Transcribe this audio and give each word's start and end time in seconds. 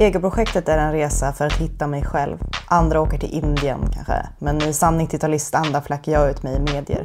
Egoprojektet 0.00 0.68
är 0.68 0.78
en 0.78 0.92
resa 0.92 1.32
för 1.32 1.46
att 1.46 1.52
hitta 1.52 1.86
mig 1.86 2.04
själv. 2.04 2.38
Andra 2.66 3.00
åker 3.00 3.18
till 3.18 3.30
Indien 3.30 3.80
kanske, 3.92 4.26
men 4.38 4.62
i 4.62 4.72
sann 4.72 5.00
90-talistanda 5.00 5.80
flackar 5.80 6.12
jag 6.12 6.30
ut 6.30 6.42
mig 6.42 6.56
i 6.56 6.60
medier. 6.60 7.04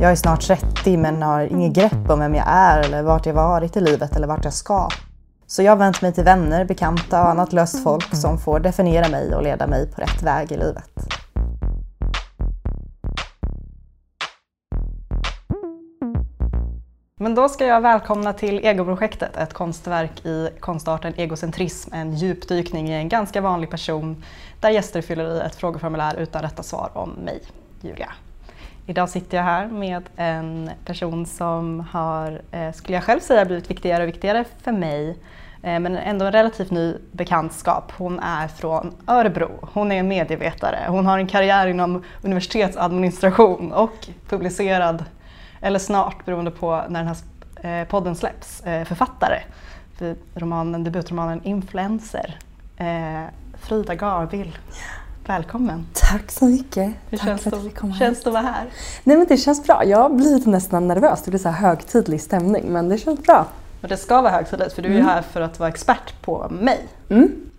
Jag 0.00 0.10
är 0.10 0.16
snart 0.16 0.40
30 0.40 0.96
men 0.96 1.22
har 1.22 1.40
inget 1.40 1.72
grepp 1.72 2.10
om 2.10 2.20
vem 2.20 2.34
jag 2.34 2.44
är 2.48 2.80
eller 2.80 3.02
vart 3.02 3.26
jag 3.26 3.34
varit 3.34 3.76
i 3.76 3.80
livet 3.80 4.16
eller 4.16 4.26
vart 4.26 4.44
jag 4.44 4.52
ska. 4.52 4.88
Så 5.46 5.62
jag 5.62 5.72
har 5.72 5.76
vänt 5.76 6.02
mig 6.02 6.12
till 6.12 6.24
vänner, 6.24 6.64
bekanta 6.64 7.22
och 7.22 7.28
annat 7.28 7.52
löst 7.52 7.82
folk 7.82 8.16
som 8.16 8.38
får 8.38 8.60
definiera 8.60 9.08
mig 9.08 9.34
och 9.34 9.42
leda 9.42 9.66
mig 9.66 9.90
på 9.92 10.00
rätt 10.00 10.22
väg 10.22 10.52
i 10.52 10.56
livet. 10.56 10.89
Men 17.22 17.34
då 17.34 17.48
ska 17.48 17.66
jag 17.66 17.80
välkomna 17.80 18.32
till 18.32 18.58
Egoprojektet, 18.58 19.36
ett 19.36 19.52
konstverk 19.52 20.26
i 20.26 20.48
konstarten 20.60 21.12
egocentrism, 21.16 21.94
en 21.94 22.14
djupdykning 22.14 22.88
i 22.88 22.92
en 22.92 23.08
ganska 23.08 23.40
vanlig 23.40 23.70
person 23.70 24.24
där 24.60 24.70
gäster 24.70 25.02
fyller 25.02 25.36
i 25.36 25.40
ett 25.40 25.54
frågeformulär 25.54 26.16
utan 26.16 26.42
rätta 26.42 26.62
svar 26.62 26.90
om 26.94 27.10
mig, 27.10 27.42
Julia. 27.80 28.12
Idag 28.86 29.08
sitter 29.08 29.36
jag 29.36 29.44
här 29.44 29.66
med 29.66 30.02
en 30.16 30.70
person 30.84 31.26
som 31.26 31.80
har, 31.80 32.42
eh, 32.50 32.72
skulle 32.72 32.96
jag 32.96 33.04
själv 33.04 33.20
säga, 33.20 33.44
blivit 33.44 33.70
viktigare 33.70 34.02
och 34.02 34.08
viktigare 34.08 34.44
för 34.62 34.72
mig, 34.72 35.08
eh, 35.62 35.80
men 35.80 35.96
ändå 35.96 36.24
en 36.24 36.32
relativt 36.32 36.70
ny 36.70 36.94
bekantskap. 37.12 37.92
Hon 37.96 38.20
är 38.20 38.48
från 38.48 38.94
Örebro, 39.06 39.50
hon 39.72 39.92
är 39.92 40.02
medievetare, 40.02 40.78
hon 40.88 41.06
har 41.06 41.18
en 41.18 41.26
karriär 41.26 41.66
inom 41.66 42.04
universitetsadministration 42.22 43.72
och 43.72 44.08
publicerad 44.28 45.04
eller 45.60 45.78
snart 45.78 46.24
beroende 46.24 46.50
på 46.50 46.84
när 46.88 47.04
den 47.04 47.14
här 47.62 47.80
eh, 47.82 47.88
podden 47.88 48.16
släpps, 48.16 48.60
eh, 48.60 48.84
författare 48.84 49.42
för 49.98 50.16
romanen, 50.34 50.84
debutromanen 50.84 51.40
Influencer. 51.44 52.38
Eh, 52.76 53.24
Frida 53.60 53.94
Garvill, 53.94 54.58
välkommen! 55.26 55.86
Tack 55.92 56.30
så 56.30 56.44
mycket! 56.44 56.92
Hur 57.08 57.18
Tack 57.18 57.26
känns, 57.28 57.42
för 57.42 57.50
det, 57.50 57.56
att 57.56 57.74
kom 57.74 57.94
känns 57.94 58.22
det 58.22 58.30
att 58.30 58.34
vara 58.34 58.42
här? 58.42 58.66
Nej 59.04 59.16
men 59.16 59.26
det 59.26 59.36
känns 59.36 59.66
bra. 59.66 59.84
Jag 59.84 60.16
blir 60.16 60.34
lite 60.34 60.50
nästan 60.50 60.88
nervös. 60.88 61.22
Det 61.22 61.30
blir 61.30 61.40
så 61.40 61.48
här 61.48 61.68
högtidlig 61.68 62.20
stämning 62.20 62.64
men 62.66 62.88
det 62.88 62.98
känns 62.98 63.22
bra. 63.22 63.46
Och 63.82 63.88
det 63.88 63.96
ska 63.96 64.22
vara 64.22 64.32
högtidligt 64.32 64.72
för 64.72 64.82
du 64.82 64.88
är 64.88 64.96
ju 64.96 65.02
här 65.02 65.22
för 65.22 65.40
att 65.40 65.58
vara 65.58 65.68
expert 65.68 66.22
på 66.22 66.48
mig. 66.50 66.88
Mm. 67.08 67.49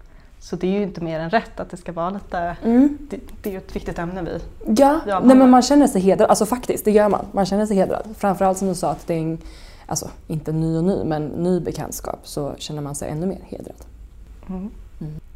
Så 0.44 0.56
det 0.56 0.67
är 0.67 0.72
ju 0.72 0.84
inte 0.84 1.02
mer 1.02 1.20
än 1.20 1.30
rätt 1.30 1.59
att 1.59 1.70
det 1.70 1.78
ska 1.78 1.92
vara 1.92 2.09
lite, 2.09 2.56
Mm. 2.64 2.97
det, 3.09 3.20
det 3.42 3.50
är 3.50 3.52
ju 3.53 3.58
ett 3.58 3.75
viktigt 3.75 4.00
ämne 4.00 4.22
vi 4.22 4.39
Ja, 4.78 5.00
nej, 5.23 5.36
men 5.38 5.50
man 5.50 5.61
känner 5.61 5.88
sig 5.88 6.02
hedrad. 6.02 6.30
Alltså 6.30 6.45
faktiskt, 6.45 6.86
det 6.86 6.92
gör 6.92 7.09
man. 7.09 7.25
Man 7.31 7.45
känner 7.45 7.66
sig 7.66 7.75
hedrad. 7.78 8.08
Framförallt 8.17 8.58
som 8.58 8.67
du 8.67 8.75
sa 8.75 8.92
att 8.92 9.08
det 9.08 9.14
är 9.14 9.17
en, 9.19 9.38
alltså 9.86 10.09
inte 10.28 10.52
ny 10.52 10.78
och 10.78 10.84
ny, 10.84 11.03
men 11.03 11.28
ny 11.28 11.59
bekantskap 11.59 12.19
så 12.23 12.53
känner 12.58 12.81
man 12.81 12.95
sig 12.95 13.09
ännu 13.09 13.25
mer 13.25 13.39
hedrad. 13.45 13.75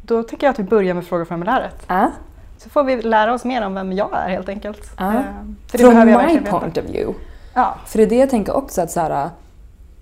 Då 0.02 0.22
tycker 0.22 0.46
jag 0.46 0.52
att 0.52 0.58
vi 0.58 0.62
börjar 0.64 0.94
med 0.94 1.06
frågeformuläret. 1.06 1.82
Ja, 1.86 2.10
Så 2.58 2.68
får 2.68 2.84
vi 2.84 3.02
lära 3.02 3.34
oss 3.34 3.44
mer 3.44 3.66
om 3.66 3.74
vem 3.74 3.92
jag 3.92 4.10
är 4.12 4.28
helt 4.28 4.48
enkelt. 4.48 4.96
Behöver 5.72 6.06
jag 6.06 6.26
my 6.34 6.40
point 6.50 6.78
of 6.78 6.84
view. 6.84 7.14
Ja, 7.54 7.74
För 7.86 7.98
det 7.98 8.04
är 8.04 8.08
det 8.08 8.16
jag 8.16 8.30
tänker 8.30 8.56
också 8.56 8.80
att 8.82 8.90
så 8.90 9.00
här, 9.00 9.30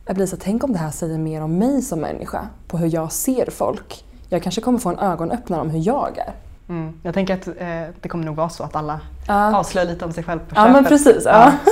jag 0.06 0.16
blir 0.16 0.26
så 0.26 0.36
tänk 0.40 0.64
om 0.64 0.72
det 0.72 0.78
här 0.78 0.90
säger 0.90 1.18
mer 1.18 1.42
om 1.42 1.58
mig 1.58 1.82
som 1.82 2.00
människa, 2.00 2.46
på 2.68 2.78
hur 2.78 2.94
jag 2.94 3.12
ser 3.12 3.50
folk. 3.50 4.04
Jag 4.34 4.42
kanske 4.42 4.60
kommer 4.60 4.78
få 4.78 4.88
en 4.88 4.98
ögonöppnare 4.98 5.60
om 5.60 5.70
hur 5.70 5.80
jag 5.86 6.18
är. 6.18 6.32
Mm. 6.68 7.00
Jag 7.02 7.14
tänker 7.14 7.34
att 7.34 7.46
eh, 7.48 7.94
det 8.00 8.08
kommer 8.08 8.24
nog 8.24 8.36
vara 8.36 8.48
så 8.48 8.62
att 8.64 8.76
alla 8.76 9.00
Ja, 9.28 9.56
avslöjar 9.56 9.88
lite 9.88 10.04
om 10.04 10.12
sig 10.12 10.24
själv 10.24 10.38
på 10.38 10.44
ja 10.54 10.54
köpet. 10.62 10.72
men 10.72 10.84
precis. 10.84 11.22
Ja. 11.24 11.52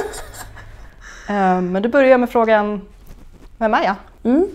Eh, 1.29 1.61
men 1.61 1.83
då 1.83 1.89
börjar 1.89 2.19
med 2.19 2.31
frågan, 2.31 2.81
vem 3.59 3.75
är 3.75 3.85
jag? 3.85 3.95
Mm. 4.25 4.47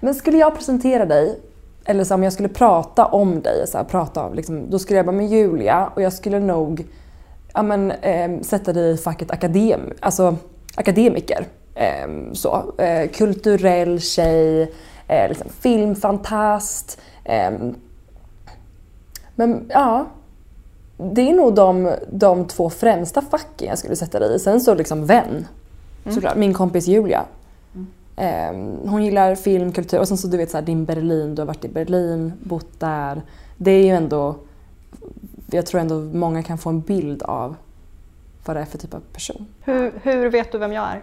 Men 0.00 0.14
skulle 0.14 0.38
jag 0.38 0.56
presentera 0.56 1.06
dig, 1.06 1.38
eller 1.84 2.04
så 2.04 2.14
om 2.14 2.22
jag 2.22 2.32
skulle 2.32 2.48
prata 2.48 3.04
om 3.06 3.42
dig, 3.42 3.66
så 3.66 3.78
här, 3.78 3.84
prata 3.84 4.22
av, 4.22 4.34
liksom, 4.34 4.70
då 4.70 4.78
skulle 4.78 4.96
jag 4.96 5.06
bara 5.06 5.16
med 5.16 5.28
Julia 5.28 5.90
och 5.94 6.02
jag 6.02 6.12
skulle 6.12 6.40
nog 6.40 6.86
ja, 7.54 7.62
men, 7.62 7.90
eh, 7.90 8.40
sätta 8.42 8.72
dig 8.72 8.90
i 8.90 8.96
facket 8.96 9.30
akadem, 9.30 9.80
alltså, 10.00 10.36
akademiker. 10.74 11.46
Eh, 11.74 12.08
så. 12.32 12.72
Kulturell 13.14 14.00
tjej, 14.00 14.72
eh, 15.08 15.28
liksom, 15.28 15.48
filmfantast. 15.60 17.00
Eh, 17.24 17.52
men 19.34 19.66
ja, 19.68 20.06
det 20.96 21.30
är 21.30 21.34
nog 21.34 21.54
de, 21.54 21.94
de 22.10 22.46
två 22.46 22.70
främsta 22.70 23.22
facken 23.22 23.68
jag 23.68 23.78
skulle 23.78 23.96
sätta 23.96 24.18
dig 24.18 24.34
i. 24.34 24.38
Sen 24.38 24.60
så 24.60 24.74
liksom 24.74 25.06
vän, 25.06 25.46
såklart. 26.10 26.36
Min 26.36 26.54
kompis 26.54 26.86
Julia. 26.86 27.24
Ehm, 28.16 28.78
hon 28.88 29.04
gillar 29.04 29.34
film, 29.34 29.72
kultur 29.72 30.00
och 30.00 30.08
sen 30.08 30.18
så 30.18 30.28
du 30.28 30.36
vet 30.36 30.50
så 30.50 30.56
här, 30.56 30.64
din 30.64 30.84
Berlin, 30.84 31.34
du 31.34 31.42
har 31.42 31.46
varit 31.46 31.64
i 31.64 31.68
Berlin, 31.68 32.32
bott 32.42 32.80
där. 32.80 33.22
Det 33.56 33.70
är 33.70 33.84
ju 33.84 33.90
ändå, 33.90 34.36
jag 35.50 35.66
tror 35.66 35.80
ändå 35.80 35.94
många 35.94 36.42
kan 36.42 36.58
få 36.58 36.70
en 36.70 36.80
bild 36.80 37.22
av 37.22 37.56
vad 38.44 38.56
det 38.56 38.60
är 38.60 38.64
för 38.64 38.78
typ 38.78 38.94
av 38.94 39.00
person. 39.12 39.46
Hur, 39.64 39.92
hur 40.02 40.30
vet 40.30 40.52
du 40.52 40.58
vem 40.58 40.72
jag 40.72 40.84
är? 40.84 41.02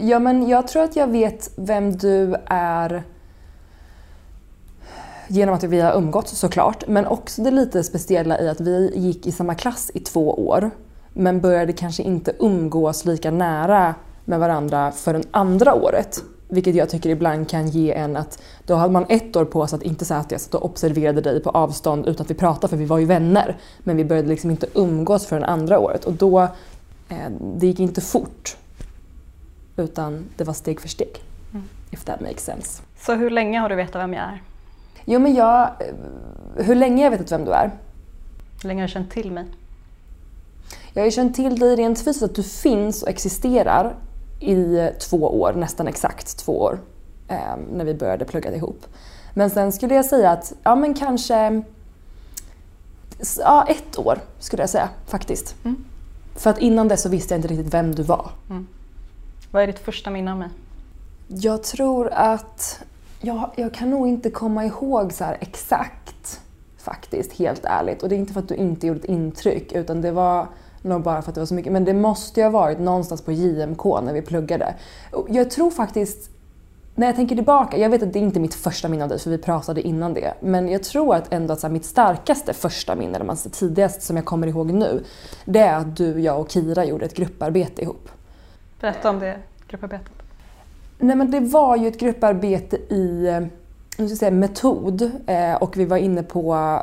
Ja 0.00 0.18
men 0.18 0.48
jag 0.48 0.68
tror 0.68 0.82
att 0.82 0.96
jag 0.96 1.06
vet 1.06 1.50
vem 1.56 1.96
du 1.96 2.36
är 2.46 3.02
genom 5.28 5.54
att 5.54 5.64
vi 5.64 5.80
har 5.80 5.96
umgåtts 5.96 6.38
såklart, 6.38 6.84
men 6.88 7.06
också 7.06 7.42
det 7.42 7.50
lite 7.50 7.84
speciella 7.84 8.40
i 8.40 8.48
att 8.48 8.60
vi 8.60 8.92
gick 8.94 9.26
i 9.26 9.32
samma 9.32 9.54
klass 9.54 9.90
i 9.94 10.00
två 10.00 10.48
år, 10.48 10.70
men 11.12 11.40
började 11.40 11.72
kanske 11.72 12.02
inte 12.02 12.32
umgås 12.38 13.04
lika 13.04 13.30
nära 13.30 13.94
med 14.24 14.40
varandra 14.40 14.92
för 14.92 15.14
det 15.14 15.22
andra 15.30 15.74
året. 15.74 16.22
Vilket 16.48 16.74
jag 16.74 16.88
tycker 16.88 17.10
ibland 17.10 17.48
kan 17.48 17.68
ge 17.68 17.92
en 17.92 18.16
att 18.16 18.42
då 18.66 18.74
hade 18.74 18.92
man 18.92 19.06
ett 19.08 19.36
år 19.36 19.44
på 19.44 19.66
sig 19.66 19.76
att 19.76 19.82
inte 19.82 20.04
säga 20.04 20.20
att 20.20 20.30
jag 20.30 20.40
satt 20.40 20.54
och 20.54 20.64
observerade 20.64 21.20
dig 21.20 21.42
på 21.42 21.50
avstånd 21.50 22.06
utan 22.06 22.24
att 22.24 22.30
vi 22.30 22.34
pratade 22.34 22.68
för 22.68 22.76
vi 22.76 22.84
var 22.84 22.98
ju 22.98 23.04
vänner. 23.04 23.56
Men 23.78 23.96
vi 23.96 24.04
började 24.04 24.28
liksom 24.28 24.50
inte 24.50 24.66
umgås 24.74 25.26
för 25.26 25.40
det 25.40 25.46
andra 25.46 25.78
året 25.78 26.04
och 26.04 26.12
då, 26.12 26.40
eh, 27.08 27.30
det 27.56 27.66
gick 27.66 27.80
inte 27.80 28.00
fort. 28.00 28.56
Utan 29.76 30.24
det 30.36 30.44
var 30.44 30.54
steg 30.54 30.80
för 30.80 30.88
steg. 30.88 31.22
If 31.90 32.04
that 32.04 32.20
makes 32.20 32.44
sense. 32.44 32.82
Så 32.98 33.14
hur 33.14 33.30
länge 33.30 33.58
har 33.58 33.68
du 33.68 33.74
vetat 33.74 34.02
vem 34.02 34.12
jag 34.12 34.22
är? 34.22 34.42
Jo 35.04 35.18
men 35.18 35.34
jag, 35.34 35.62
eh, 35.62 36.64
hur 36.64 36.74
länge 36.74 37.04
jag 37.04 37.10
vet 37.10 37.32
vem 37.32 37.44
du 37.44 37.52
är? 37.52 37.70
Hur 38.62 38.68
länge 38.68 38.82
har 38.82 38.88
du 38.88 38.92
känt 38.92 39.10
till 39.10 39.32
mig? 39.32 39.44
Jag 40.92 41.02
har 41.02 41.04
ju 41.04 41.10
känt 41.10 41.34
till 41.34 41.58
dig 41.58 41.76
rent 41.76 41.98
fysiskt 41.98 42.22
att 42.22 42.34
du 42.34 42.42
finns 42.42 43.02
och 43.02 43.08
existerar 43.08 43.94
i 44.40 44.90
två 45.00 45.40
år, 45.40 45.52
nästan 45.52 45.88
exakt 45.88 46.38
två 46.38 46.60
år, 46.60 46.80
eh, 47.28 47.56
när 47.72 47.84
vi 47.84 47.94
började 47.94 48.24
plugga 48.24 48.54
ihop. 48.54 48.86
Men 49.34 49.50
sen 49.50 49.72
skulle 49.72 49.94
jag 49.94 50.04
säga 50.04 50.30
att, 50.30 50.52
ja 50.62 50.74
men 50.74 50.94
kanske, 50.94 51.62
ja 53.38 53.66
ett 53.68 53.98
år 53.98 54.18
skulle 54.38 54.62
jag 54.62 54.70
säga 54.70 54.88
faktiskt. 55.06 55.54
Mm. 55.64 55.84
För 56.34 56.50
att 56.50 56.58
innan 56.58 56.88
det 56.88 56.96
så 56.96 57.08
visste 57.08 57.34
jag 57.34 57.38
inte 57.38 57.48
riktigt 57.48 57.74
vem 57.74 57.94
du 57.94 58.02
var. 58.02 58.30
Vad 59.52 59.62
är 59.62 59.66
ditt 59.66 59.78
första 59.78 60.10
minne 60.10 60.32
av 60.32 60.38
mig? 60.38 60.48
Jag 61.28 61.62
tror 61.62 62.10
att 62.12 62.82
jag, 63.20 63.50
jag 63.56 63.74
kan 63.74 63.90
nog 63.90 64.08
inte 64.08 64.30
komma 64.30 64.64
ihåg 64.64 65.12
så 65.12 65.24
här 65.24 65.36
exakt 65.40 66.40
faktiskt, 66.78 67.32
helt 67.32 67.64
ärligt. 67.64 68.02
Och 68.02 68.08
det 68.08 68.14
är 68.14 68.18
inte 68.18 68.32
för 68.32 68.40
att 68.40 68.48
du 68.48 68.54
inte 68.54 68.86
gjorde 68.86 69.00
ett 69.00 69.04
intryck 69.04 69.72
utan 69.72 70.00
det 70.00 70.10
var 70.10 70.46
nog 70.82 71.02
bara 71.02 71.22
för 71.22 71.28
att 71.30 71.34
det 71.34 71.40
var 71.40 71.46
så 71.46 71.54
mycket. 71.54 71.72
Men 71.72 71.84
det 71.84 71.94
måste 71.94 72.40
ju 72.40 72.44
ha 72.46 72.50
varit 72.50 72.78
någonstans 72.78 73.22
på 73.22 73.32
JMK 73.32 73.84
när 73.84 74.12
vi 74.12 74.22
pluggade. 74.22 74.74
Jag 75.28 75.50
tror 75.50 75.70
faktiskt, 75.70 76.30
när 76.94 77.06
jag 77.06 77.16
tänker 77.16 77.36
tillbaka, 77.36 77.76
jag 77.76 77.90
vet 77.90 78.02
att 78.02 78.12
det 78.12 78.18
är 78.18 78.22
inte 78.22 78.40
mitt 78.40 78.54
första 78.54 78.88
minne 78.88 79.02
av 79.02 79.08
dig 79.08 79.18
för 79.18 79.30
vi 79.30 79.38
pratade 79.38 79.82
innan 79.82 80.14
det. 80.14 80.34
Men 80.40 80.68
jag 80.68 80.82
tror 80.82 81.14
att 81.14 81.32
ändå 81.32 81.52
att 81.52 81.60
så 81.60 81.66
här, 81.66 81.72
mitt 81.72 81.84
starkaste 81.84 82.52
första 82.52 82.94
minne, 82.94 83.14
eller 83.14 83.26
man 83.26 83.36
tidigaste 83.36 84.00
som 84.00 84.16
jag 84.16 84.24
kommer 84.24 84.46
ihåg 84.46 84.72
nu, 84.72 85.04
det 85.44 85.60
är 85.60 85.76
att 85.76 85.96
du, 85.96 86.20
jag 86.20 86.40
och 86.40 86.50
Kira 86.50 86.84
gjorde 86.84 87.04
ett 87.04 87.14
grupparbete 87.14 87.82
ihop. 87.82 88.08
Berätta 88.82 89.10
om 89.10 89.18
det 89.18 89.38
grupparbetet. 89.68 90.12
Nej 90.98 91.16
men 91.16 91.30
det 91.30 91.40
var 91.40 91.76
ju 91.76 91.88
ett 91.88 92.00
grupparbete 92.00 92.76
i 92.76 93.28
eh, 93.28 93.40
nu 93.96 94.08
ska 94.08 94.16
säga, 94.16 94.30
metod 94.30 95.10
eh, 95.26 95.54
och 95.54 95.76
vi 95.76 95.84
var 95.84 95.96
inne 95.96 96.22
på 96.22 96.78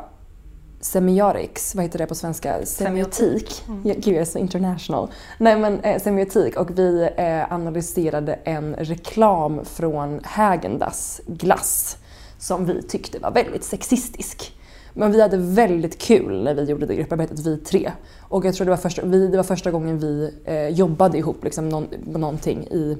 semiotics, 0.80 1.74
vad 1.74 1.84
heter 1.84 1.98
det 1.98 2.06
på 2.06 2.14
svenska? 2.14 2.66
Semiotik. 2.66 3.64
Mm. 3.68 3.82
Gud 3.82 4.06
jag 4.06 4.20
är 4.20 4.24
så 4.24 4.38
international. 4.38 5.10
Nej 5.38 5.58
men 5.58 5.80
eh, 5.80 6.02
semiotik 6.02 6.56
och 6.56 6.78
vi 6.78 7.08
eh, 7.16 7.52
analyserade 7.52 8.34
en 8.44 8.74
reklam 8.74 9.64
från 9.64 10.20
Häagen-Dazs 10.20 11.20
glass 11.26 11.96
som 12.38 12.66
vi 12.66 12.82
tyckte 12.82 13.18
var 13.18 13.30
väldigt 13.30 13.64
sexistisk. 13.64 14.59
Men 14.94 15.12
vi 15.12 15.22
hade 15.22 15.36
väldigt 15.36 15.98
kul 15.98 16.44
när 16.44 16.54
vi 16.54 16.64
gjorde 16.64 16.86
det 16.86 16.94
grupparbetet, 16.94 17.46
vi 17.46 17.56
tre. 17.56 17.92
Och 18.20 18.44
jag 18.44 18.54
tror 18.54 18.64
det 18.64 18.70
var 18.70 18.76
första, 18.76 19.02
vi, 19.04 19.28
det 19.28 19.36
var 19.36 19.44
första 19.44 19.70
gången 19.70 19.98
vi 19.98 20.34
eh, 20.44 20.68
jobbade 20.68 21.18
ihop 21.18 21.44
liksom, 21.44 21.68
någon, 21.68 21.86
någonting 22.06 22.62
i 22.64 22.98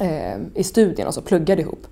eh, 0.00 0.36
i 0.54 0.64
studien 0.64 1.08
och 1.08 1.14
så 1.14 1.22
pluggade 1.22 1.62
ihop. 1.62 1.86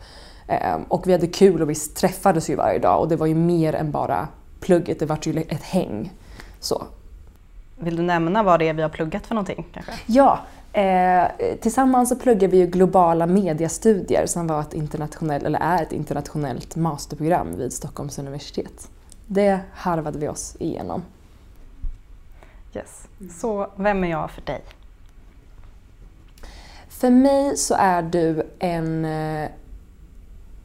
Eh, 0.46 0.76
och 0.88 1.06
vi 1.06 1.12
hade 1.12 1.26
kul 1.26 1.62
och 1.62 1.70
vi 1.70 1.74
träffades 1.74 2.50
ju 2.50 2.56
varje 2.56 2.78
dag 2.78 3.00
och 3.00 3.08
det 3.08 3.16
var 3.16 3.26
ju 3.26 3.34
mer 3.34 3.74
än 3.74 3.90
bara 3.90 4.28
plugget, 4.60 4.98
det 4.98 5.06
var 5.06 5.18
ju 5.22 5.40
ett 5.40 5.62
häng. 5.62 6.12
Så. 6.60 6.84
Vill 7.78 7.96
du 7.96 8.02
nämna 8.02 8.42
vad 8.42 8.58
det 8.58 8.68
är 8.68 8.74
vi 8.74 8.82
har 8.82 8.88
pluggat 8.88 9.26
för 9.26 9.34
någonting 9.34 9.66
kanske? 9.72 9.92
Ja, 10.06 10.40
Eh, 10.72 11.26
tillsammans 11.60 12.08
så 12.08 12.16
pluggar 12.16 12.48
vi 12.48 12.56
ju 12.56 12.66
globala 12.66 13.26
mediastudier 13.26 14.26
som 14.26 14.46
var 14.46 14.60
ett 14.60 14.74
internationellt, 14.74 15.44
eller 15.44 15.58
är 15.58 15.82
ett 15.82 15.92
internationellt 15.92 16.76
masterprogram 16.76 17.56
vid 17.56 17.72
Stockholms 17.72 18.18
universitet. 18.18 18.88
Det 19.26 19.60
harvade 19.72 20.18
vi 20.18 20.28
oss 20.28 20.56
igenom. 20.58 21.02
Yes. 22.74 23.08
Så 23.40 23.70
vem 23.76 24.04
är 24.04 24.08
jag 24.08 24.30
för 24.30 24.42
dig? 24.42 24.62
För 26.88 27.10
mig 27.10 27.56
så 27.56 27.74
är 27.74 28.02
du 28.02 28.42
en 28.58 29.04
eh, 29.04 29.48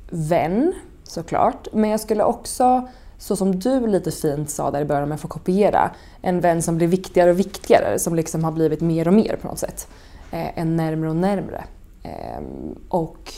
vän 0.10 0.74
såklart, 1.04 1.68
men 1.74 1.90
jag 1.90 2.00
skulle 2.00 2.24
också, 2.24 2.88
så 3.18 3.36
som 3.36 3.60
du 3.60 3.88
lite 3.88 4.12
fint 4.12 4.50
sa 4.50 4.72
där 4.72 4.82
i 4.82 4.86
början 4.86 5.04
om 5.04 5.12
jag 5.12 5.20
får 5.20 5.30
kopiera, 5.30 5.92
en 6.22 6.40
vän 6.40 6.62
som 6.62 6.78
blir 6.78 6.88
viktigare 6.88 7.30
och 7.30 7.40
viktigare, 7.40 8.00
som 8.00 8.16
liksom 8.16 8.44
har 8.44 8.52
blivit 8.52 8.82
mer 8.82 9.08
och 9.08 9.14
mer 9.14 9.36
på 9.42 9.48
något 9.48 9.60
sätt. 9.60 9.88
Eh, 10.32 10.60
en 10.60 10.76
närmre 10.76 11.10
och 11.10 11.16
närmre. 11.16 11.64
Eh, 12.04 12.42
och 12.90 13.34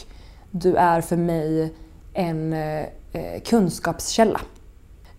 du 0.52 0.76
är 0.76 1.02
för 1.02 1.18
mig 1.18 1.74
en 2.14 2.54
eh, 2.54 2.86
kunskapskälla. 3.46 4.42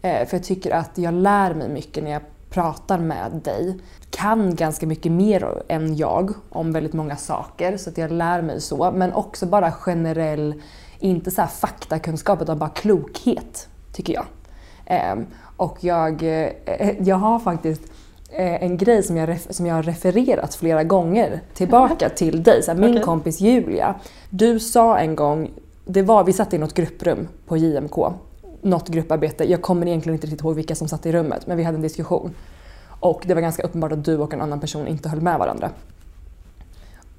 Eh, 0.02 0.26
för 0.26 0.36
jag 0.36 0.44
tycker 0.44 0.70
att 0.70 0.98
jag 0.98 1.14
lär 1.14 1.54
mig 1.54 1.68
mycket 1.68 2.04
när 2.04 2.10
jag 2.10 2.22
pratar 2.50 2.98
med 2.98 3.40
dig. 3.44 3.78
Kan 4.10 4.54
ganska 4.54 4.86
mycket 4.86 5.12
mer 5.12 5.62
än 5.68 5.96
jag 5.96 6.30
om 6.48 6.72
väldigt 6.72 6.92
många 6.92 7.16
saker 7.16 7.76
så 7.76 7.90
att 7.90 7.98
jag 7.98 8.10
lär 8.12 8.42
mig 8.42 8.60
så. 8.60 8.90
Men 8.90 9.12
också 9.12 9.46
bara 9.46 9.72
generell, 9.72 10.62
inte 10.98 11.30
så 11.30 11.46
faktakunskap 11.46 12.42
utan 12.42 12.58
bara 12.58 12.70
klokhet 12.70 13.68
tycker 13.92 14.12
jag. 14.12 14.24
Ehm, 14.86 15.26
och 15.56 15.76
jag, 15.80 16.22
eh, 16.22 17.00
jag 17.00 17.16
har 17.16 17.38
faktiskt 17.38 17.82
eh, 18.30 18.62
en 18.62 18.76
grej 18.76 19.02
som 19.02 19.16
jag, 19.16 19.40
som 19.40 19.66
jag 19.66 19.74
har 19.74 19.82
refererat 19.82 20.54
flera 20.54 20.84
gånger 20.84 21.40
tillbaka 21.54 22.08
till 22.16 22.42
dig. 22.42 22.62
Så 22.62 22.70
här, 22.70 22.78
min 22.78 22.90
okay. 22.90 23.02
kompis 23.02 23.40
Julia, 23.40 23.94
du 24.30 24.60
sa 24.60 24.98
en 24.98 25.16
gång, 25.16 25.50
det 25.84 26.02
var, 26.02 26.24
vi 26.24 26.32
satt 26.32 26.54
i 26.54 26.58
något 26.58 26.74
grupprum 26.74 27.28
på 27.46 27.56
JMK 27.56 27.98
något 28.62 28.88
grupparbete. 28.88 29.44
Jag 29.44 29.62
kommer 29.62 29.86
egentligen 29.86 30.14
inte 30.14 30.26
riktigt 30.26 30.40
ihåg 30.40 30.54
vilka 30.54 30.74
som 30.74 30.88
satt 30.88 31.06
i 31.06 31.12
rummet 31.12 31.46
men 31.46 31.56
vi 31.56 31.62
hade 31.62 31.76
en 31.76 31.82
diskussion. 31.82 32.34
Och 33.00 33.22
det 33.26 33.34
var 33.34 33.40
ganska 33.40 33.62
uppenbart 33.62 33.92
att 33.92 34.04
du 34.04 34.18
och 34.18 34.34
en 34.34 34.40
annan 34.40 34.60
person 34.60 34.86
inte 34.86 35.08
höll 35.08 35.20
med 35.20 35.38
varandra. 35.38 35.70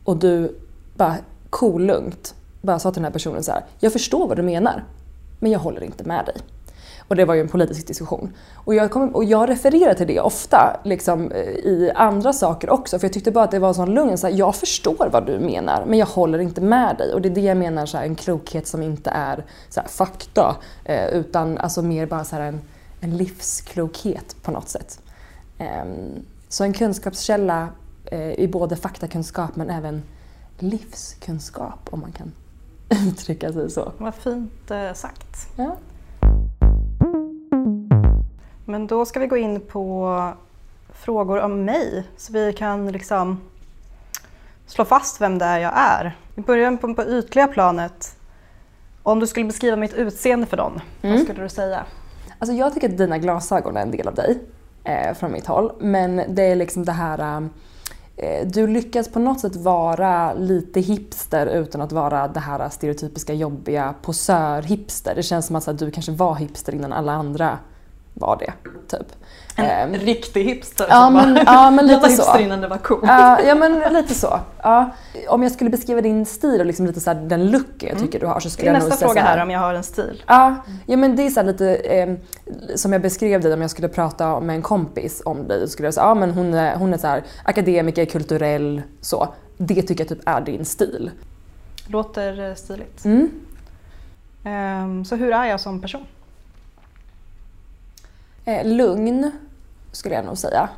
Och 0.03 0.17
du 0.17 0.55
bara 0.95 1.17
kolugnt 1.49 2.35
bara 2.61 2.79
sa 2.79 2.91
till 2.91 3.01
den 3.01 3.05
här 3.05 3.13
personen 3.13 3.43
så 3.43 3.51
här. 3.51 3.63
Jag 3.79 3.93
förstår 3.93 4.27
vad 4.27 4.38
du 4.38 4.43
menar 4.43 4.83
men 5.39 5.51
jag 5.51 5.59
håller 5.59 5.83
inte 5.83 6.03
med 6.03 6.25
dig. 6.25 6.35
Och 7.11 7.17
det 7.17 7.25
var 7.25 7.33
ju 7.33 7.41
en 7.41 7.47
politisk 7.47 7.87
diskussion. 7.87 8.33
Och 8.53 8.75
jag, 8.75 8.91
kom, 8.91 9.15
och 9.15 9.23
jag 9.23 9.49
refererar 9.49 9.93
till 9.93 10.07
det 10.07 10.19
ofta 10.19 10.79
liksom, 10.83 11.31
i 11.31 11.91
andra 11.95 12.33
saker 12.33 12.69
också 12.69 12.99
för 12.99 13.07
jag 13.07 13.13
tyckte 13.13 13.31
bara 13.31 13.43
att 13.43 13.51
det 13.51 13.59
var 13.59 13.73
sån 13.73 13.93
lugn. 13.93 14.17
Så 14.17 14.27
här, 14.27 14.33
jag 14.33 14.55
förstår 14.55 15.09
vad 15.11 15.25
du 15.25 15.39
menar 15.39 15.85
men 15.85 15.99
jag 15.99 16.05
håller 16.05 16.39
inte 16.39 16.61
med 16.61 16.97
dig. 16.97 17.13
Och 17.13 17.21
det 17.21 17.29
är 17.29 17.35
det 17.35 17.41
jag 17.41 17.57
menar, 17.57 17.85
så 17.85 17.97
här, 17.97 18.05
en 18.05 18.15
klokhet 18.15 18.67
som 18.67 18.83
inte 18.83 19.09
är 19.09 19.45
så 19.69 19.79
här, 19.79 19.87
fakta 19.87 20.55
eh, 20.85 21.07
utan 21.07 21.57
alltså 21.57 21.81
mer 21.81 22.05
bara 22.05 22.23
så 22.23 22.35
en, 22.35 22.61
en 22.99 23.17
livsklokhet 23.17 24.35
på 24.41 24.51
något 24.51 24.69
sätt. 24.69 24.99
Eh, 25.57 25.85
så 26.49 26.63
en 26.63 26.73
kunskapskälla 26.73 27.69
eh, 28.05 28.31
i 28.31 28.47
både 28.47 28.75
faktakunskap 28.75 29.55
men 29.55 29.69
även 29.69 30.03
livskunskap 30.59 31.89
om 31.89 31.99
man 31.99 32.11
kan 32.11 32.31
uttrycka 33.07 33.53
sig 33.53 33.71
så. 33.71 33.91
Vad 33.97 34.15
fint 34.15 34.71
eh, 34.71 34.93
sagt. 34.93 35.47
Ja. 35.55 35.75
Men 38.71 38.88
då 38.88 39.06
ska 39.06 39.19
vi 39.19 39.27
gå 39.27 39.38
in 39.38 39.62
på 39.62 40.33
frågor 40.94 41.39
om 41.39 41.65
mig 41.65 42.03
så 42.18 42.33
vi 42.33 42.53
kan 42.53 42.91
liksom 42.91 43.41
slå 44.65 44.85
fast 44.85 45.21
vem 45.21 45.38
det 45.38 45.45
är 45.45 45.59
jag 45.59 45.73
är. 45.75 46.18
Vi 46.35 46.41
börjar 46.41 46.77
på, 46.77 46.94
på 46.94 47.03
ytliga 47.03 47.47
planet. 47.47 48.15
Om 49.03 49.19
du 49.19 49.27
skulle 49.27 49.45
beskriva 49.45 49.75
mitt 49.75 49.94
utseende 49.94 50.47
för 50.47 50.57
någon, 50.57 50.81
mm. 51.01 51.15
vad 51.15 51.23
skulle 51.23 51.44
du 51.44 51.50
säga? 51.50 51.85
Alltså 52.39 52.56
jag 52.56 52.73
tycker 52.73 52.89
att 52.89 52.97
dina 52.97 53.18
glasögon 53.18 53.77
är 53.77 53.81
en 53.81 53.91
del 53.91 54.07
av 54.07 54.15
dig 54.15 54.39
eh, 54.83 55.13
från 55.13 55.31
mitt 55.31 55.47
håll. 55.47 55.71
Men 55.79 56.21
det 56.29 56.44
är 56.44 56.56
liksom 56.56 56.85
det 56.85 56.91
här 56.91 57.50
eh, 58.18 58.47
du 58.47 58.68
lyckas 58.68 59.09
på 59.09 59.19
något 59.19 59.39
sätt 59.39 59.56
vara 59.56 60.33
lite 60.33 60.79
hipster 60.79 61.45
utan 61.45 61.81
att 61.81 61.91
vara 61.91 62.27
det 62.27 62.39
här 62.39 62.69
stereotypiska 62.69 63.33
jobbiga 63.33 63.94
posör-hipster. 64.01 65.15
Det 65.15 65.23
känns 65.23 65.47
som 65.47 65.56
att 65.56 65.79
du 65.79 65.91
kanske 65.91 66.12
var 66.12 66.35
hipster 66.35 66.75
innan 66.75 66.94
alla 66.94 67.12
andra 67.12 67.59
var 68.13 68.37
det. 68.37 68.53
Typ. 68.97 69.07
En 69.55 69.89
um, 69.89 69.99
riktig 69.99 70.43
hipster 70.43 70.85
ja, 70.89 71.05
som 71.05 71.13
men, 71.13 71.33
bara, 71.33 71.43
ja, 71.45 71.71
men 71.71 71.87
lite 71.87 72.09
så. 72.09 72.39
innan 72.39 72.61
det 72.61 72.67
var 72.67 72.77
coolt. 72.77 73.03
Uh, 73.03 73.47
ja 73.47 73.55
men 73.55 73.93
lite 73.93 74.13
så. 74.13 74.39
Uh, 74.65 74.83
om 75.27 75.43
jag 75.43 75.51
skulle 75.51 75.69
beskriva 75.69 76.01
din 76.01 76.25
stil 76.25 76.59
och 76.59 76.65
liksom 76.65 76.85
lite 76.85 76.99
så 76.99 77.11
här, 77.11 77.21
den 77.21 77.51
looken 77.51 77.89
jag 77.89 77.99
tycker 77.99 78.19
mm. 78.19 78.19
du 78.19 78.25
har 78.33 78.39
så 78.39 78.49
skulle 78.49 78.67
jag 78.67 78.73
nog 78.73 78.81
säga 78.81 78.89
Nästa 78.89 79.05
fråga 79.05 79.21
här 79.21 79.43
om 79.43 79.49
jag 79.51 79.59
har 79.59 79.73
en 79.73 79.83
stil. 79.83 80.23
Ja, 80.27 80.55
ja 80.85 80.97
men 80.97 81.15
det 81.15 81.25
är 81.25 81.29
så 81.29 81.43
lite 81.43 81.75
eh, 81.75 82.09
som 82.75 82.93
jag 82.93 83.01
beskrev 83.01 83.41
dig 83.41 83.53
om 83.53 83.61
jag 83.61 83.71
skulle 83.71 83.87
prata 83.87 84.39
med 84.39 84.55
en 84.55 84.61
kompis 84.61 85.21
om 85.25 85.47
dig. 85.47 85.59
Då 85.59 85.67
skulle 85.67 85.87
jag 85.87 85.93
säga 85.93 86.05
ja 86.05 86.15
men 86.15 86.31
hon 86.31 86.53
är, 86.53 86.75
hon 86.75 86.93
är 86.93 86.97
så 86.97 87.07
här, 87.07 87.23
akademiker, 87.43 88.05
kulturell, 88.05 88.81
så. 89.01 89.33
Det 89.57 89.81
tycker 89.81 90.03
jag 90.03 90.09
typ 90.09 90.29
är 90.29 90.41
din 90.41 90.65
stil. 90.65 91.11
Låter 91.87 92.49
eh, 92.49 92.55
stiligt. 92.55 93.05
Mm. 93.05 93.29
Um, 94.43 95.05
så 95.05 95.15
hur 95.15 95.33
är 95.33 95.45
jag 95.45 95.59
som 95.59 95.81
person? 95.81 96.05
Eh, 98.45 98.65
lugn, 98.65 99.31
skulle 99.91 100.15
jag 100.15 100.25
nog 100.25 100.38
säga. 100.38 100.69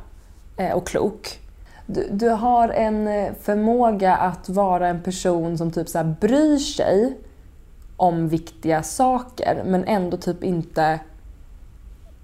Eh, 0.56 0.72
och 0.72 0.86
klok. 0.86 1.40
Du, 1.86 2.08
du, 2.10 2.28
har 2.28 2.68
en 2.68 3.08
eh, 3.08 3.32
förmåga 3.42 4.16
att 4.16 4.48
vara 4.48 4.88
en 4.88 5.02
person 5.02 5.58
som 5.58 5.70
typ 5.70 5.88
så 5.88 5.98
här 5.98 6.16
bryr 6.20 6.58
sig 6.58 7.18
om 7.96 8.28
viktiga 8.28 8.82
saker 8.82 9.62
men 9.66 9.84
ändå 9.84 10.16
typ 10.16 10.44
inte 10.44 11.00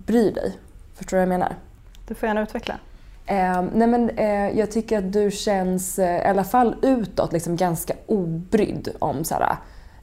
bryr 0.06 0.32
dig. 0.32 0.58
Förstår 0.94 1.16
du 1.16 1.16
vad 1.16 1.22
jag 1.22 1.38
menar? 1.38 1.56
Du 2.08 2.14
får 2.14 2.26
gärna 2.26 2.42
utveckla. 2.42 2.78
Eh, 3.26 3.62
nej 3.74 3.88
men, 3.88 4.10
eh, 4.10 4.58
jag 4.58 4.70
tycker 4.70 4.98
att 4.98 5.12
du 5.12 5.30
känns, 5.30 5.98
eh, 5.98 6.22
i 6.22 6.24
alla 6.24 6.44
fall 6.44 6.76
utåt, 6.82 7.32
liksom 7.32 7.56
ganska 7.56 7.94
obrydd 8.06 8.88
om 8.98 9.24
så 9.24 9.34
här, 9.34 9.56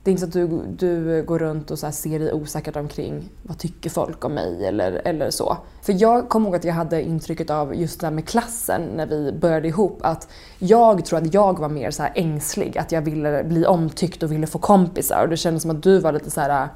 det 0.07 0.11
är 0.11 0.13
inte 0.13 0.31
så 0.31 0.39
att 0.39 0.49
du, 0.49 0.61
du 0.87 1.23
går 1.23 1.39
runt 1.39 1.71
och 1.71 1.79
så 1.79 1.91
ser 1.91 2.19
dig 2.19 2.33
osäkert 2.33 2.75
omkring. 2.75 3.29
Vad 3.43 3.57
tycker 3.57 3.89
folk 3.89 4.25
om 4.25 4.33
mig 4.33 4.65
eller, 4.65 5.01
eller 5.05 5.31
så. 5.31 5.57
För 5.81 6.01
jag 6.01 6.29
kommer 6.29 6.47
ihåg 6.47 6.55
att 6.55 6.63
jag 6.63 6.73
hade 6.73 7.03
intrycket 7.03 7.49
av 7.49 7.75
just 7.75 7.99
det 7.99 8.07
där 8.07 8.11
med 8.11 8.27
klassen 8.27 8.81
när 8.95 9.05
vi 9.05 9.31
började 9.31 9.67
ihop 9.67 9.99
att 10.01 10.27
jag 10.59 11.05
tror 11.05 11.19
att 11.19 11.33
jag 11.33 11.59
var 11.59 11.69
mer 11.69 11.91
så 11.91 12.03
här 12.03 12.11
ängslig. 12.15 12.77
Att 12.77 12.91
jag 12.91 13.01
ville 13.01 13.43
bli 13.43 13.65
omtyckt 13.65 14.23
och 14.23 14.31
ville 14.31 14.47
få 14.47 14.59
kompisar 14.59 15.23
och 15.23 15.29
det 15.29 15.37
kändes 15.37 15.61
som 15.61 15.71
att 15.71 15.83
du 15.83 15.99
var 15.99 16.11
lite 16.11 16.31
så 16.31 16.41
här. 16.41 16.67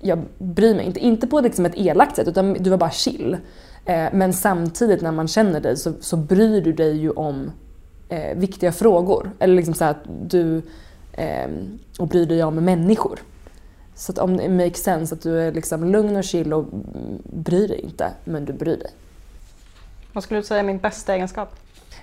Jag 0.00 0.18
bryr 0.38 0.74
mig 0.74 0.86
inte, 0.86 1.00
inte 1.00 1.26
på 1.26 1.40
liksom 1.40 1.66
ett 1.66 1.76
elakt 1.76 2.16
sätt 2.16 2.28
utan 2.28 2.52
du 2.52 2.70
var 2.70 2.78
bara 2.78 2.90
chill. 2.90 3.36
Eh, 3.84 4.08
men 4.12 4.32
samtidigt 4.32 5.02
när 5.02 5.12
man 5.12 5.28
känner 5.28 5.60
dig 5.60 5.76
så, 5.76 5.92
så 6.00 6.16
bryr 6.16 6.60
du 6.60 6.72
dig 6.72 6.96
ju 6.96 7.10
om 7.10 7.50
eh, 8.08 8.36
viktiga 8.36 8.72
frågor. 8.72 9.30
Eller 9.38 9.54
liksom 9.54 9.74
så 9.74 9.84
att 9.84 9.98
du 10.28 10.62
och 11.98 12.08
bryr 12.08 12.26
dig 12.26 12.44
om 12.44 12.54
människor. 12.54 13.18
Så 13.94 14.12
att 14.12 14.18
om 14.18 14.36
det 14.36 14.48
makes 14.48 14.82
sense 14.82 15.14
att 15.14 15.22
du 15.22 15.40
är 15.40 15.52
liksom 15.52 15.84
lugn 15.84 16.16
och 16.16 16.24
chill 16.24 16.52
och 16.52 16.64
bryr 17.24 17.68
dig 17.68 17.80
inte, 17.80 18.10
men 18.24 18.44
du 18.44 18.52
bryr 18.52 18.76
dig. 18.76 18.90
Vad 20.12 20.24
skulle 20.24 20.40
du 20.40 20.44
säga 20.44 20.60
är 20.60 20.64
min 20.64 20.78
bästa 20.78 21.14
egenskap? 21.14 21.54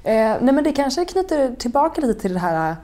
Eh, 0.04 0.14
nej 0.42 0.54
men 0.54 0.64
det 0.64 0.72
kanske 0.72 1.06
knyter 1.06 1.56
tillbaka 1.56 2.02
lite 2.02 2.22
till 2.22 2.34
det 2.34 2.40
här 2.40 2.76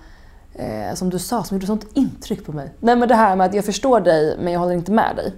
eh, 0.53 0.93
som 0.95 1.09
du 1.09 1.19
sa, 1.19 1.43
som 1.43 1.57
gjorde 1.57 1.67
sånt 1.67 1.85
intryck 1.93 2.45
på 2.45 2.51
mig. 2.51 2.69
Nej 2.79 2.95
men 2.95 3.09
det 3.09 3.15
här 3.15 3.35
med 3.35 3.45
att 3.45 3.53
jag 3.53 3.65
förstår 3.65 3.99
dig 3.99 4.37
men 4.39 4.53
jag 4.53 4.59
håller 4.59 4.73
inte 4.73 4.91
med 4.91 5.15
dig. 5.15 5.33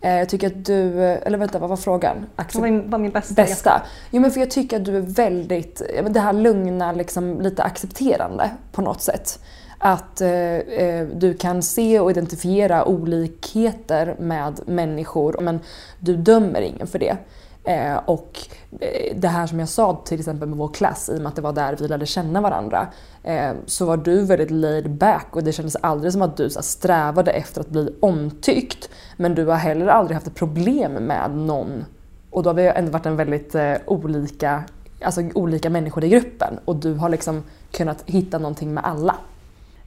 Eh, 0.00 0.18
jag 0.18 0.28
tycker 0.28 0.46
att 0.46 0.64
du, 0.64 1.02
eller 1.02 1.38
vänta 1.38 1.58
vad 1.58 1.70
var 1.70 1.76
frågan? 1.76 2.26
Accept 2.36 2.62
vad 2.62 2.90
var 2.90 2.98
min 2.98 3.10
bästa? 3.10 3.34
bästa. 3.34 3.82
Jo 4.10 4.20
men 4.20 4.30
för 4.30 4.40
jag 4.40 4.50
tycker 4.50 4.76
att 4.76 4.84
du 4.84 4.96
är 4.96 5.00
väldigt, 5.00 5.82
det 6.10 6.20
här 6.20 6.32
lugna, 6.32 6.92
liksom, 6.92 7.40
lite 7.40 7.62
accepterande 7.62 8.50
på 8.72 8.82
något 8.82 9.02
sätt 9.02 9.38
att 9.86 10.20
eh, 10.20 10.30
eh, 10.30 11.06
du 11.06 11.34
kan 11.34 11.62
se 11.62 12.00
och 12.00 12.10
identifiera 12.10 12.84
olikheter 12.84 14.16
med 14.18 14.60
människor 14.66 15.36
men 15.40 15.60
du 15.98 16.16
dömer 16.16 16.60
ingen 16.60 16.86
för 16.86 16.98
det. 16.98 17.16
Eh, 17.64 17.96
och 17.96 18.38
eh, 18.80 19.16
det 19.16 19.28
här 19.28 19.46
som 19.46 19.58
jag 19.58 19.68
sa 19.68 20.02
till 20.04 20.18
exempel 20.18 20.48
med 20.48 20.58
vår 20.58 20.68
klass, 20.68 21.08
i 21.08 21.16
och 21.16 21.20
med 21.20 21.28
att 21.28 21.36
det 21.36 21.42
var 21.42 21.52
där 21.52 21.76
vi 21.80 21.88
lärde 21.88 22.06
känna 22.06 22.40
varandra, 22.40 22.86
eh, 23.22 23.52
så 23.66 23.86
var 23.86 23.96
du 23.96 24.24
väldigt 24.24 24.50
laid 24.50 24.90
back 24.90 25.26
och 25.30 25.44
det 25.44 25.52
kändes 25.52 25.76
aldrig 25.76 26.12
som 26.12 26.22
att 26.22 26.36
du 26.36 26.50
så 26.50 26.62
strävade 26.62 27.30
efter 27.30 27.60
att 27.60 27.68
bli 27.68 27.94
omtyckt. 28.00 28.88
Men 29.16 29.34
du 29.34 29.44
har 29.44 29.56
heller 29.56 29.86
aldrig 29.86 30.14
haft 30.14 30.26
ett 30.26 30.34
problem 30.34 30.92
med 30.92 31.30
någon. 31.36 31.84
Och 32.30 32.42
då 32.42 32.50
har 32.50 32.54
vi 32.54 32.66
ändå 32.66 32.90
varit 32.90 33.06
en 33.06 33.16
väldigt 33.16 33.54
eh, 33.54 33.74
olika, 33.86 34.64
alltså 35.02 35.22
olika 35.34 35.70
människor 35.70 36.04
i 36.04 36.08
gruppen 36.08 36.58
och 36.64 36.76
du 36.76 36.94
har 36.94 37.08
liksom 37.08 37.42
kunnat 37.70 38.02
hitta 38.06 38.38
någonting 38.38 38.74
med 38.74 38.84
alla. 38.84 39.14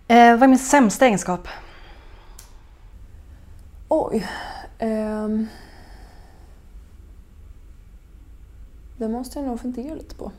Eh, 0.09 0.31
vad 0.31 0.43
är 0.43 0.47
min 0.47 0.59
sämsta 0.59 1.05
egenskap? 1.05 1.47
Oj. 3.89 4.27
Um, 4.79 5.47
det 8.97 9.07
måste 9.07 9.39
jag 9.39 9.47
nog 9.47 9.59
fundera 9.59 9.95
lite 9.95 10.15
på. 10.15 10.31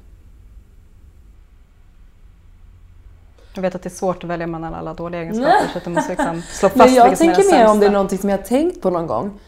Jag 3.54 3.62
vet 3.62 3.74
att 3.74 3.82
det 3.82 3.88
är 3.88 3.90
svårt 3.90 4.24
att 4.24 4.30
välja 4.30 4.46
mellan 4.46 4.74
alla 4.74 4.94
dåliga 4.94 5.20
egenskaper 5.22 5.68
så 5.72 5.78
att 5.78 5.84
du 5.84 5.90
måste 5.90 6.10
liksom 6.10 6.42
slå 6.42 6.68
fast 6.68 6.76
Men 6.76 6.94
jag 6.94 7.18
tänker 7.18 7.52
mer 7.52 7.66
om 7.66 7.80
det 7.80 7.86
är 7.86 7.90
någonting 7.90 8.18
som 8.18 8.30
jag 8.30 8.38
har 8.38 8.44
tänkt 8.44 8.82
på 8.82 8.90
någon 8.90 9.06
gång. 9.06 9.40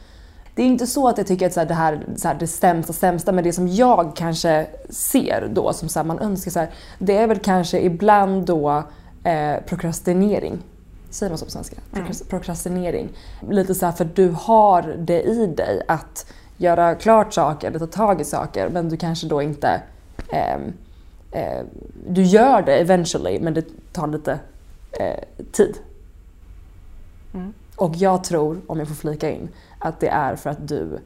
Det 0.55 0.63
är 0.63 0.67
inte 0.67 0.87
så 0.87 1.09
att 1.09 1.19
jag 1.19 1.27
tycker 1.27 1.47
att 1.47 1.53
så 1.53 1.65
det 1.65 1.75
här 1.75 2.07
så 2.17 2.29
här, 2.29 2.35
det 2.35 2.47
sämsta 2.47 2.93
sämsta, 2.93 3.33
men 3.33 3.45
det 3.45 3.53
som 3.53 3.69
jag 3.69 4.17
kanske 4.17 4.67
ser 4.91 5.49
då 5.53 5.73
som 5.73 5.89
så 5.89 6.05
man 6.05 6.19
önskar 6.19 6.51
så 6.51 6.67
det 6.99 7.17
är 7.17 7.27
väl 7.27 7.39
kanske 7.39 7.81
ibland 7.81 8.47
då 8.47 8.85
eh, 9.25 9.63
prokrastinering. 9.67 10.63
Säger 11.11 11.31
man 11.31 11.39
så 11.39 11.45
på 11.45 11.51
svenska? 11.51 11.77
Prokras- 11.93 12.29
Prokrastinering. 12.29 13.09
Lite 13.51 13.75
så 13.75 13.87
här 13.87 13.93
för 13.93 14.05
du 14.05 14.29
har 14.29 14.83
det 14.83 15.23
i 15.23 15.47
dig 15.47 15.83
att 15.89 16.27
göra 16.57 16.95
klart 16.95 17.35
saker 17.35 17.69
eller 17.69 17.79
ta 17.79 17.87
tag 17.87 18.21
i 18.21 18.25
saker 18.25 18.69
men 18.69 18.89
du 18.89 18.97
kanske 18.97 19.27
då 19.27 19.43
inte 19.43 19.83
ehm, 20.33 20.73
eh, 21.31 21.65
du 22.09 22.23
gör 22.23 22.63
det 22.63 22.77
eventually 22.77 23.41
men 23.41 23.55
det 23.55 23.93
tar 23.93 24.07
lite 24.07 24.39
eh, 24.93 25.25
tid. 25.53 25.79
Mm. 27.35 27.53
Och 27.77 27.97
jag 27.97 28.25
tror, 28.25 28.61
om 28.67 28.79
jag 28.79 28.89
får 28.89 28.95
flika 28.95 29.31
in, 29.31 29.49
att 29.79 30.01
det 30.01 30.09
är 30.09 30.37
för 30.37 30.51
att 30.51 30.69
du 30.69 30.99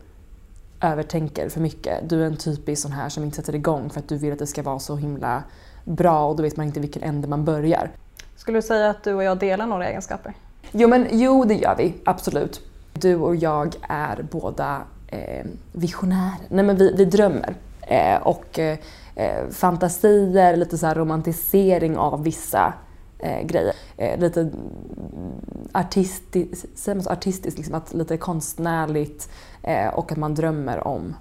övertänker 0.80 1.48
för 1.48 1.60
mycket. 1.60 2.08
Du 2.08 2.22
är 2.22 2.26
en 2.26 2.36
typisk 2.36 2.82
sån 2.82 2.92
här 2.92 3.08
som 3.08 3.24
inte 3.24 3.36
sätter 3.36 3.54
igång 3.54 3.90
för 3.90 4.00
att 4.00 4.08
du 4.08 4.16
vill 4.16 4.32
att 4.32 4.38
det 4.38 4.46
ska 4.46 4.62
vara 4.62 4.78
så 4.78 4.96
himla 4.96 5.42
bra 5.84 6.26
och 6.28 6.36
då 6.36 6.42
vet 6.42 6.56
man 6.56 6.66
inte 6.66 6.80
vilken 6.80 7.02
ände 7.02 7.28
man 7.28 7.44
börjar. 7.44 7.90
Skulle 8.36 8.58
du 8.58 8.62
säga 8.62 8.90
att 8.90 9.04
du 9.04 9.14
och 9.14 9.22
jag 9.24 9.38
delar 9.38 9.66
några 9.66 9.88
egenskaper? 9.88 10.34
Jo, 10.72 10.88
men 10.88 11.06
jo, 11.10 11.44
det 11.44 11.54
gör 11.54 11.74
vi. 11.76 11.94
Absolut. 12.04 12.60
Du 12.92 13.16
och 13.16 13.36
jag 13.36 13.74
är 13.88 14.22
båda 14.30 14.82
eh, 15.08 15.46
visionärer. 15.72 16.38
Nej, 16.48 16.64
men 16.64 16.76
vi, 16.76 16.92
vi 16.96 17.04
drömmer. 17.04 17.54
Eh, 17.80 18.16
och 18.22 18.58
eh, 18.58 18.78
eh, 19.14 19.48
fantasier, 19.50 20.56
lite 20.56 20.78
så 20.78 20.86
här 20.86 20.94
romantisering 20.94 21.96
av 21.96 22.22
vissa 22.24 22.72
eh, 23.18 23.46
grejer. 23.46 23.74
Eh, 23.96 24.18
lite 24.20 24.50
artistiskt, 25.72 26.78
säger 26.78 26.96
man 26.96 27.04
så 27.04 27.10
artistiskt, 27.10 27.58
liksom 27.58 27.74
att 27.74 27.94
lite 27.94 28.16
konstnärligt 28.16 29.30
eh, 29.62 29.88
och 29.88 30.12
att 30.12 30.18
man 30.18 30.34
drömmer 30.34 30.86
om 30.86 31.16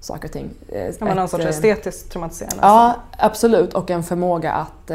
saker 0.00 0.28
och 0.28 0.32
ting. 0.32 0.50
Eh, 0.68 0.94
Ja, 1.00 1.14
någon 1.14 1.28
sorts 1.28 1.44
estetiskt 1.44 2.16
romantiserande. 2.16 2.58
Ja, 2.62 2.94
absolut. 3.18 3.74
Och 3.74 3.90
en 3.90 4.02
förmåga 4.02 4.52
att 4.52 4.90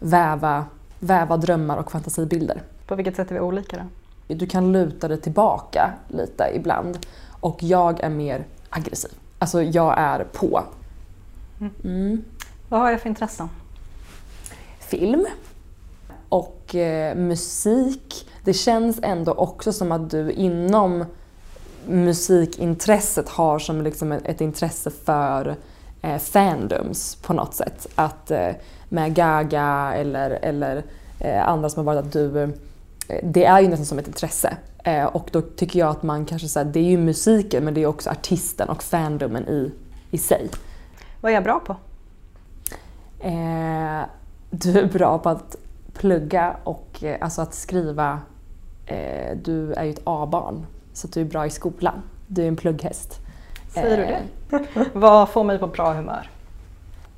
väva, 0.00 0.64
väva 0.98 1.36
drömmar 1.36 1.76
och 1.76 1.92
fantasibilder. 1.92 2.62
På 2.86 2.94
vilket 2.94 3.16
sätt 3.16 3.30
är 3.30 3.34
vi 3.34 3.40
olika 3.40 3.76
då? 3.76 4.34
Du 4.34 4.46
kan 4.46 4.72
luta 4.72 5.08
dig 5.08 5.20
tillbaka 5.20 5.92
lite 6.08 6.52
ibland 6.54 7.06
och 7.40 7.62
jag 7.62 8.00
är 8.00 8.10
mer 8.10 8.44
aggressiv. 8.70 9.10
Alltså 9.38 9.62
jag 9.62 9.98
är 9.98 10.24
på. 10.24 10.62
Mm. 11.84 12.24
Vad 12.68 12.80
har 12.80 12.90
jag 12.90 13.00
för 13.00 13.08
intressen? 13.08 13.48
Film 14.78 15.26
och 16.28 16.74
eh, 16.74 17.16
musik. 17.16 18.28
Det 18.44 18.52
känns 18.52 19.00
ändå 19.02 19.32
också 19.32 19.72
som 19.72 19.92
att 19.92 20.10
du 20.10 20.32
inom 20.32 21.04
musikintresset 21.86 23.28
har 23.28 23.58
som 23.58 23.82
liksom 23.82 24.12
ett, 24.12 24.22
ett 24.24 24.40
intresse 24.40 24.90
för 24.90 25.56
eh, 26.02 26.18
fandoms 26.18 27.16
på 27.16 27.32
något 27.32 27.54
sätt. 27.54 27.86
Att 27.94 28.30
eh, 28.30 28.50
med 28.88 29.14
Gaga 29.14 29.92
eller, 29.94 30.30
eller 30.30 30.82
eh, 31.20 31.48
andra 31.48 31.68
som 31.68 31.86
har 31.86 31.94
varit 31.94 32.06
att 32.06 32.12
du 32.12 32.42
eh, 32.42 32.48
det 33.22 33.44
är 33.44 33.60
ju 33.60 33.68
nästan 33.68 33.86
som 33.86 33.98
ett 33.98 34.06
intresse. 34.06 34.56
Eh, 34.84 35.04
och 35.04 35.28
då 35.32 35.42
tycker 35.42 35.78
jag 35.78 35.88
att 35.88 36.02
man 36.02 36.24
kanske 36.24 36.48
säger 36.48 36.72
det 36.72 36.80
är 36.80 36.90
ju 36.90 36.98
musiken 36.98 37.64
men 37.64 37.74
det 37.74 37.82
är 37.82 37.86
också 37.86 38.10
artisten 38.10 38.68
och 38.68 38.82
fandomen 38.82 39.48
i, 39.48 39.72
i 40.10 40.18
sig. 40.18 40.50
Vad 41.20 41.30
är 41.30 41.34
jag 41.34 41.44
bra 41.44 41.60
på? 41.60 41.76
Eh, 43.20 44.02
du 44.50 44.78
är 44.78 44.92
bra 44.92 45.18
på 45.18 45.28
att 45.28 45.56
plugga 45.92 46.56
och 46.64 47.04
alltså 47.20 47.42
att 47.42 47.54
skriva. 47.54 48.20
Eh, 48.86 49.36
du 49.44 49.72
är 49.72 49.84
ju 49.84 49.90
ett 49.90 50.00
A-barn 50.04 50.66
så 50.92 51.08
du 51.08 51.20
är 51.20 51.24
bra 51.24 51.46
i 51.46 51.50
skolan. 51.50 52.02
Du 52.26 52.42
är 52.42 52.48
en 52.48 52.56
plugghäst. 52.56 53.20
Säger 53.74 53.96
du 53.96 54.04
det? 54.04 54.88
Vad 54.92 55.28
får 55.28 55.44
mig 55.44 55.58
på 55.58 55.66
bra 55.66 55.92
humör? 55.92 56.30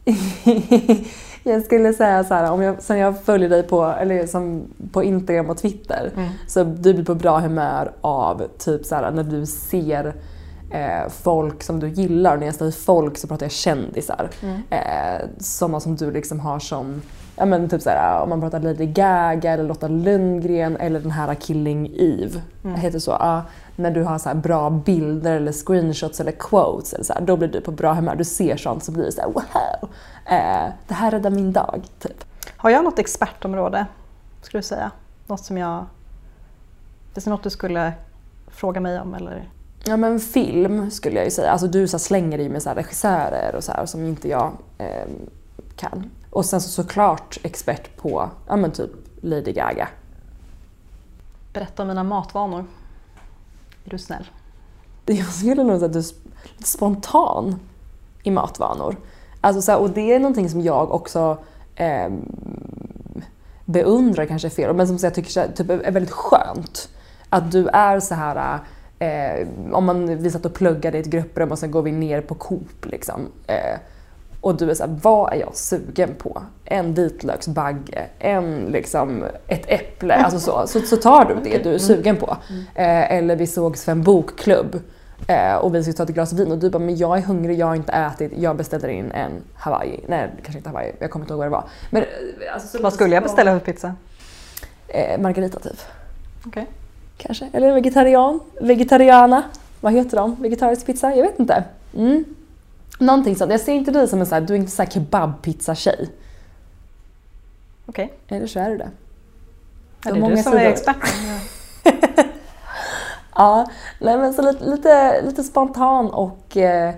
jag 1.43 1.63
skulle 1.63 1.93
säga 1.93 2.25
så 2.25 2.35
här, 2.35 2.51
om 2.53 2.63
jag, 2.63 2.83
sen 2.83 2.99
jag 2.99 3.21
följer 3.23 3.49
dig 3.49 3.63
på, 3.63 3.85
eller 3.85 4.27
som 4.27 4.63
på 4.93 5.03
Instagram 5.03 5.51
och 5.51 5.59
Twitter, 5.59 6.11
Mm. 6.17 6.29
så 6.47 6.65
du 6.65 6.95
blir 6.95 7.05
på 7.05 7.15
bra 7.15 7.39
humör 7.39 7.93
av 8.01 8.43
typ 8.59 8.85
så 8.85 8.95
här, 8.95 9.11
när 9.11 9.23
du 9.23 9.47
ser 9.47 10.15
eh, 10.71 11.09
folk 11.23 11.63
som 11.63 11.81
du 11.81 11.89
gillar. 11.89 12.37
När 12.37 12.47
jag 12.47 12.55
säger 12.55 12.73
folk 12.73 13.19
så 13.19 13.27
pratar 13.27 13.47
jag 13.47 13.53
kändisar. 13.53 14.29
Mm. 14.43 14.57
Eh, 14.71 15.27
sådana 15.39 15.81
som 15.81 15.97
du 15.97 16.11
liksom 16.11 16.41
har 16.41 16.59
som, 16.59 17.03
ja 17.37 17.45
men 17.45 17.69
typ 17.69 17.83
så 17.83 17.91
här, 17.91 18.23
om 18.23 18.29
man 18.29 18.41
pratar 18.41 18.61
Lady 18.61 18.87
Gaga 18.87 19.53
eller 19.53 19.65
Lotta 19.65 19.89
Lundgren 19.89 20.77
eller 20.77 21.01
den 21.01 21.11
här 21.11 21.35
Killing 21.35 21.93
Eve. 21.97 22.41
Mm. 22.65 22.77
Heter 22.77 22.99
så. 22.99 23.11
Ja, 23.11 23.43
när 23.81 23.91
du 23.91 24.03
har 24.03 24.19
så 24.19 24.29
här 24.29 24.37
bra 24.37 24.71
bilder 24.71 25.37
eller 25.37 25.53
screenshots 25.53 26.21
eller 26.21 26.33
quotes, 26.33 26.93
eller 26.93 27.05
så 27.05 27.13
här, 27.13 27.21
då 27.21 27.37
blir 27.37 27.49
du 27.49 27.61
på 27.61 27.71
bra 27.71 27.93
humör. 27.93 28.17
Du 28.17 28.25
ser 28.25 28.57
sånt 28.57 28.85
så 28.85 28.93
blir 28.93 29.05
det 29.05 29.13
så 29.13 29.21
här, 29.21 29.29
wow! 29.29 29.91
Eh, 30.27 30.73
det 30.89 30.95
här 30.95 31.11
räddar 31.11 31.31
min 31.31 31.53
dag, 31.53 31.83
typ. 31.99 32.25
Har 32.57 32.71
jag 32.71 32.85
något 32.85 32.99
expertområde, 32.99 33.87
skulle 34.43 34.59
du 34.59 34.67
säga? 34.67 34.91
Något 35.27 35.45
som 35.45 35.59
jag... 35.59 35.87
Finns 37.15 37.25
det 37.25 37.31
något 37.31 37.43
du 37.43 37.51
skulle 37.51 37.93
fråga 38.49 38.81
mig 38.81 39.01
om 39.01 39.15
eller? 39.15 39.51
Ja 39.85 39.97
men 39.97 40.21
film 40.21 40.91
skulle 40.91 41.17
jag 41.17 41.25
ju 41.25 41.31
säga. 41.31 41.51
Alltså 41.51 41.67
du 41.67 41.89
så 41.89 41.99
slänger 41.99 42.39
dig 42.39 42.49
med 42.49 42.63
så 42.63 42.71
regissörer 42.71 43.55
och 43.55 43.65
så 43.65 43.73
här, 43.73 43.87
som 43.87 44.07
inte 44.07 44.29
jag 44.29 44.53
eh, 44.79 45.09
kan. 45.77 46.11
Och 46.31 46.45
sen 46.45 46.61
så 46.61 46.69
såklart 46.69 47.39
expert 47.43 47.97
på, 47.97 48.31
ja 48.47 48.57
men 48.57 48.71
typ 48.71 48.91
Lady 49.21 49.53
Gaga. 49.53 49.89
Berätta 51.53 51.83
om 51.83 51.89
mina 51.89 52.05
matvanor. 52.05 52.65
Är 53.85 53.91
du 53.91 53.99
snäll? 53.99 54.31
Jag 55.07 55.27
skulle 55.27 55.65
nog 55.65 55.79
säga 55.79 55.87
att 55.87 55.93
du 55.93 55.99
är 55.99 56.05
lite 56.57 56.69
spontan 56.69 57.61
i 58.23 58.31
matvanor. 58.31 58.97
Alltså 59.41 59.63
så 59.63 59.73
här, 59.73 59.79
och 59.79 59.91
det 59.91 60.15
är 60.15 60.19
någonting 60.19 60.51
som 60.51 60.61
jag 60.61 60.91
också 60.93 61.39
eh, 61.75 62.11
beundrar 63.65 64.27
kanske 64.27 64.49
är 64.49 64.51
fel, 64.51 64.77
men 64.77 64.87
som 64.87 64.99
jag 65.03 65.15
tycker 65.15 65.53
typ 65.53 65.71
är 65.71 65.91
väldigt 65.91 66.11
skönt. 66.11 66.89
Att 67.29 67.53
du 67.53 67.69
är 67.69 68.01
så 68.01 68.15
här 68.15 68.61
eh, 68.99 69.49
om 69.73 69.85
man, 69.85 70.23
vi 70.23 70.31
satt 70.31 70.47
och 70.47 70.55
pluggade 70.55 70.99
i 70.99 71.01
ett 71.01 71.07
grupprum 71.07 71.53
och 71.53 71.59
sen 71.59 71.71
går 71.71 71.83
vi 71.83 71.93
ner 71.93 72.21
på 72.21 72.35
Coop 72.35 72.87
liksom. 72.87 73.21
Eh, 73.47 73.79
och 74.41 74.57
du 74.57 74.71
är 74.71 74.75
såhär, 74.75 74.99
vad 75.03 75.33
är 75.33 75.37
jag 75.37 75.57
sugen 75.57 76.15
på? 76.19 76.43
En 76.65 76.95
vitlöksbagge, 76.95 78.07
en 78.19 78.65
liksom 78.65 79.25
ett 79.47 79.65
äpple, 79.67 80.15
alltså 80.15 80.41
så. 80.41 80.67
Så, 80.67 80.81
så 80.81 80.97
tar 80.97 81.25
du 81.25 81.51
det 81.51 81.65
du 81.65 81.75
är 81.75 81.79
sugen 81.79 82.17
på. 82.17 82.37
Eh, 82.75 83.13
eller 83.13 83.37
vi 83.37 83.47
sågs 83.47 83.85
för 83.85 83.93
en 83.93 84.03
bokklubb 84.03 84.81
eh, 85.27 85.55
och 85.55 85.75
vi 85.75 85.83
skulle 85.83 85.97
ta 85.97 86.03
ett 86.03 86.09
glas 86.09 86.33
vin 86.33 86.53
och 86.53 86.59
du 86.59 86.71
bara, 86.71 86.79
men 86.79 86.97
jag 86.97 87.19
är 87.19 87.23
hungrig, 87.23 87.59
jag 87.59 87.67
har 87.67 87.75
inte 87.75 87.93
ätit, 87.93 88.33
jag 88.37 88.57
beställer 88.57 88.89
in 88.89 89.11
en 89.11 89.31
Hawaii. 89.55 90.01
Nej, 90.09 90.31
kanske 90.43 90.59
inte 90.59 90.69
Hawaii, 90.69 90.93
jag 90.99 91.11
kommer 91.11 91.25
inte 91.25 91.33
ihåg 91.33 91.39
vad 91.39 91.47
det 91.47 91.51
var. 91.51 91.65
Men, 91.91 92.03
eh, 92.03 92.09
alltså, 92.55 92.69
så 92.69 92.83
Vad 92.83 92.93
skulle 92.93 93.15
jag 93.15 93.23
beställa 93.23 93.53
för 93.53 93.73
pizza? 93.73 93.95
Eh, 94.89 95.21
margarita 95.21 95.59
typ. 95.59 95.81
Okej. 96.47 96.67
Kanske. 97.17 97.49
Eller 97.53 97.73
vegetarian. 97.73 98.41
Vegetariana. 98.61 99.43
Vad 99.81 99.93
heter 99.93 100.17
de? 100.17 100.37
Vegetarisk 100.43 100.87
pizza? 100.87 101.15
Jag 101.15 101.23
vet 101.23 101.39
inte. 101.39 101.65
Mm. 101.97 102.25
Någonting 103.01 103.37
sånt. 103.37 103.51
Jag 103.51 103.61
ser 103.61 103.73
inte 103.73 103.91
dig 103.91 104.09
som 104.09 104.21
en 104.21 104.27
sån 104.27 104.35
här, 104.35 104.41
du 104.41 104.55
är 104.55 104.59
inte 104.59 104.71
så 104.71 104.83
här 104.83 104.91
kebabpizza-tjej. 104.91 106.09
Okej. 107.87 108.13
Eller 108.29 108.47
så 108.47 108.59
är 108.59 108.71
du 108.71 108.77
det. 108.79 108.91
Ja, 110.05 110.11
det 110.13 110.17
är 110.19 110.21
många 110.21 110.35
du 110.37 110.43
som 110.43 110.53
är 110.53 110.59
sidor. 110.59 110.73
experten. 110.73 111.11
Ja, 113.35 113.67
nej 114.01 114.19
men 114.19 114.33
så 114.35 114.43
lite, 114.43 114.65
lite, 114.65 115.23
lite 115.23 115.45
spontan 115.45 116.11
och 116.11 116.57
eh, 116.57 116.95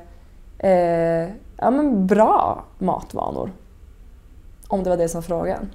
eh, 0.58 1.28
ja, 1.56 1.70
men 1.70 2.06
bra 2.06 2.64
matvanor. 2.78 3.52
Om 4.68 4.82
det 4.82 4.90
var 4.90 4.96
det 4.96 5.08
som 5.08 5.20
var 5.20 5.22
frågan. 5.22 5.70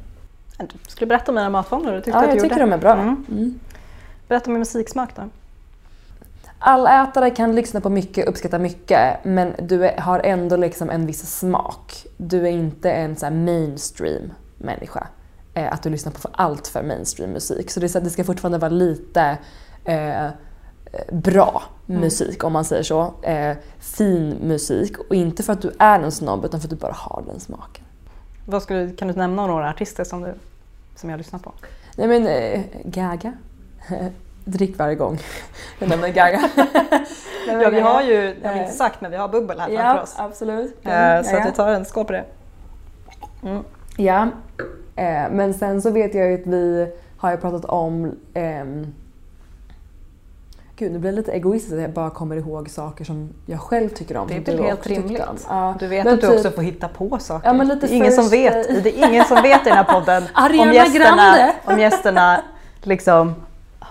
Du 0.57 0.67
skulle 0.87 1.07
berätta 1.09 1.31
om 1.31 1.35
mina 1.35 1.49
matvanor, 1.49 1.91
det 1.91 1.97
tyckte 2.01 2.09
Ja, 2.09 2.17
att 2.17 2.25
jag 2.27 2.35
du 2.37 2.41
tycker 2.41 2.55
gjorde. 2.55 2.65
de 2.71 2.73
är 2.73 2.77
bra. 2.77 2.93
Mm. 2.93 3.25
Mm. 3.31 3.59
Berätta 4.27 4.45
om 4.45 4.53
min 4.53 4.59
musiksmak 4.59 5.15
då. 5.15 5.21
Allätare 6.59 7.29
kan 7.29 7.55
lyssna 7.55 7.81
på 7.81 7.89
mycket, 7.89 8.27
uppskatta 8.27 8.59
mycket, 8.59 9.25
men 9.25 9.55
du 9.59 9.85
är, 9.85 10.01
har 10.01 10.19
ändå 10.19 10.55
liksom 10.55 10.89
en 10.89 11.05
viss 11.05 11.39
smak. 11.39 12.05
Du 12.17 12.47
är 12.47 12.51
inte 12.51 12.91
en 12.91 13.15
så 13.15 13.29
mainstream 13.29 14.33
människa. 14.57 15.07
Eh, 15.53 15.73
att 15.73 15.83
du 15.83 15.89
lyssnar 15.89 16.11
på 16.11 16.19
för 16.19 16.31
allt 16.33 16.67
för 16.67 16.83
mainstream 16.83 17.31
musik. 17.31 17.71
Så 17.71 17.79
det, 17.79 17.85
är 17.85 17.87
så 17.87 17.99
det 17.99 18.09
ska 18.09 18.23
fortfarande 18.23 18.57
vara 18.57 18.71
lite 18.71 19.37
eh, 19.85 20.27
bra 21.11 21.63
musik 21.85 22.43
om 22.43 22.53
man 22.53 22.65
säger 22.65 22.83
så. 22.83 23.13
Eh, 23.21 23.57
fin 23.79 24.29
musik. 24.29 24.99
Och 24.99 25.15
inte 25.15 25.43
för 25.43 25.53
att 25.53 25.61
du 25.61 25.71
är 25.79 25.99
en 25.99 26.11
snobb 26.11 26.45
utan 26.45 26.59
för 26.59 26.67
att 26.67 26.69
du 26.69 26.75
bara 26.75 26.95
har 26.95 27.23
den 27.27 27.39
smaken. 27.39 27.83
Vad 28.45 28.63
skulle, 28.63 28.91
kan 28.91 29.07
du 29.07 29.13
nämna 29.13 29.47
några 29.47 29.69
artister 29.69 30.03
som, 30.03 30.21
du, 30.21 30.33
som 30.95 31.09
jag 31.09 31.17
lyssnar 31.17 31.39
på? 31.39 31.51
Nej 31.95 32.07
men 32.07 32.27
eh, 32.27 32.61
Gaga. 32.83 33.33
Drick 34.49 34.77
varje 34.79 34.95
gång 34.95 35.19
jag 35.79 35.89
nämner 35.89 36.07
Gaga. 36.09 36.49
Ja, 37.61 37.69
vi 37.69 37.79
har 37.79 38.01
ju, 38.01 38.35
det 38.41 38.47
har 38.47 38.53
vi 38.55 38.59
inte 38.61 38.73
sagt, 38.73 39.01
men 39.01 39.11
vi 39.11 39.17
har 39.17 39.27
bubbel 39.27 39.59
här 39.59 39.67
framför 39.67 39.83
Ja, 39.83 40.01
oss. 40.01 40.15
absolut. 40.17 40.75
Eh, 40.85 40.91
Så 41.23 41.35
Ja, 41.35 41.41
att 41.41 41.47
vi 41.47 41.51
tar 41.55 41.67
en 41.67 41.85
skål 41.85 42.05
på 42.05 42.13
det. 42.13 42.23
Mm. 43.43 43.63
Ja, 43.97 44.27
eh, 44.95 45.29
men 45.31 45.53
sen 45.53 45.81
så 45.81 45.89
vet 45.91 46.15
jag 46.15 46.27
ju 46.27 46.33
att 46.41 46.47
vi 46.47 46.87
har 47.17 47.31
ju 47.31 47.37
pratat 47.37 47.65
om 47.65 48.11
ehm, 48.33 48.93
Gud, 50.75 50.91
nu 50.91 50.99
blir 50.99 51.11
det 51.11 51.15
lite 51.17 51.31
egoistiskt 51.31 51.73
att 51.75 51.81
jag 51.81 51.91
bara 51.93 52.09
kommer 52.09 52.35
ihåg 52.35 52.69
saker 52.69 53.05
som 53.05 53.29
jag 53.45 53.59
själv 53.59 53.89
tycker 53.89 54.17
om. 54.17 54.27
Det 54.27 54.35
är 54.35 54.41
väl 54.57 54.63
helt 54.65 54.87
rimligt. 54.87 55.21
Ja. 55.49 55.75
Du 55.79 55.87
vet 55.87 56.05
Men 56.05 56.13
att 56.13 56.21
du 56.21 56.27
typ- 56.27 56.35
också 56.37 56.51
får 56.51 56.61
hitta 56.61 56.87
på 56.87 57.19
saker. 57.19 57.47
Ja, 57.47 57.53
men 57.53 57.67
lite 57.67 57.87
det, 57.87 57.93
är 57.93 57.95
ingen 57.97 58.11
som 58.11 58.29
vet, 58.29 58.83
det 58.83 58.99
är 58.99 59.07
ingen 59.09 59.25
som 59.25 59.41
vet 59.41 59.61
i 59.61 59.69
den 59.69 59.77
här 59.77 59.83
podden 59.83 60.23
om 60.59 60.73
gästerna, 60.73 61.51
om 61.65 61.79
gästerna 61.79 62.41
liksom 62.81 63.35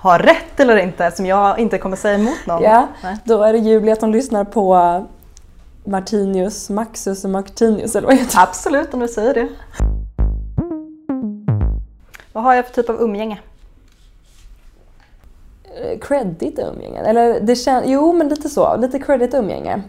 har 0.06 0.18
rätt 0.18 0.60
eller 0.60 0.76
inte 0.76 1.10
som 1.10 1.26
jag 1.26 1.58
inte 1.58 1.78
kommer 1.78 1.96
säga 1.96 2.14
emot 2.14 2.46
någon. 2.46 2.62
Ja, 2.62 2.88
Nej. 3.02 3.16
då 3.25 3.42
är 3.42 3.52
det 3.52 3.58
Julia 3.58 3.96
som 3.96 4.10
lyssnar 4.12 4.44
på 4.44 5.04
Martinius, 5.84 6.70
Maxus 6.70 7.25
och 7.25 7.30
Martinius 7.30 7.96
eller 7.96 8.06
vad 8.08 8.16
heter 8.16 8.36
det? 8.36 8.42
Absolut 8.42 8.94
om 8.94 9.00
du 9.00 9.08
säger 9.08 9.34
det. 9.34 9.48
Vad 12.32 12.44
har 12.44 12.54
jag 12.54 12.66
för 12.66 12.75
typ 12.75 12.90
av 12.90 13.00
umgänge? 13.00 13.38
Eh, 15.64 15.98
Credit 15.98 16.58
umgänge. 16.58 17.00
Eller 17.00 17.40
det 17.40 17.54
kän- 17.54 17.82
jo 17.86 18.12
men 18.12 18.28
lite 18.28 18.48
så, 18.48 18.76
lite 18.76 18.98
credit 18.98 19.34
umgänge. 19.34 19.82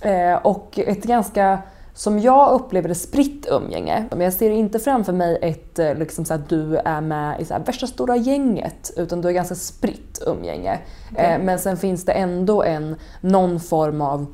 Eh, 0.00 0.34
och 0.34 0.78
ett 0.78 1.02
ganska, 1.04 1.58
som 1.96 2.18
jag 2.18 2.52
upplever 2.52 2.88
det, 2.88 2.94
spritt 2.94 3.46
umgänge. 3.50 4.04
Men 4.10 4.20
jag 4.20 4.32
ser 4.32 4.50
inte 4.50 4.78
framför 4.78 5.12
mig 5.12 5.38
ett, 5.42 5.78
eh, 5.78 5.94
liksom 5.94 6.24
så 6.24 6.34
att 6.34 6.48
du 6.48 6.76
är 6.76 7.00
med 7.00 7.40
i 7.40 7.44
så 7.44 7.54
här 7.54 7.64
värsta 7.64 7.86
stora 7.86 8.16
gänget. 8.16 8.90
Utan 8.96 9.20
du 9.20 9.28
är 9.28 9.32
ganska 9.32 9.54
spritt 9.54 10.22
umgänge. 10.26 10.78
Eh, 11.16 11.38
men 11.38 11.58
sen 11.58 11.76
finns 11.76 12.04
det 12.04 12.12
ändå 12.12 12.62
en, 12.62 12.96
någon 13.20 13.60
form 13.60 14.00
av 14.00 14.26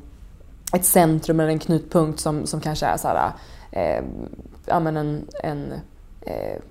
ett 0.73 0.85
centrum 0.85 1.39
eller 1.39 1.49
en 1.49 1.59
knutpunkt 1.59 2.19
som, 2.19 2.45
som 2.45 2.61
kanske 2.61 2.85
är 2.85 2.97
så 2.97 3.07
här, 3.07 3.31
eh, 3.71 4.03
ja, 4.65 4.79
men 4.79 4.97
en, 4.97 5.27
en 5.43 5.73
eh, 6.21 6.61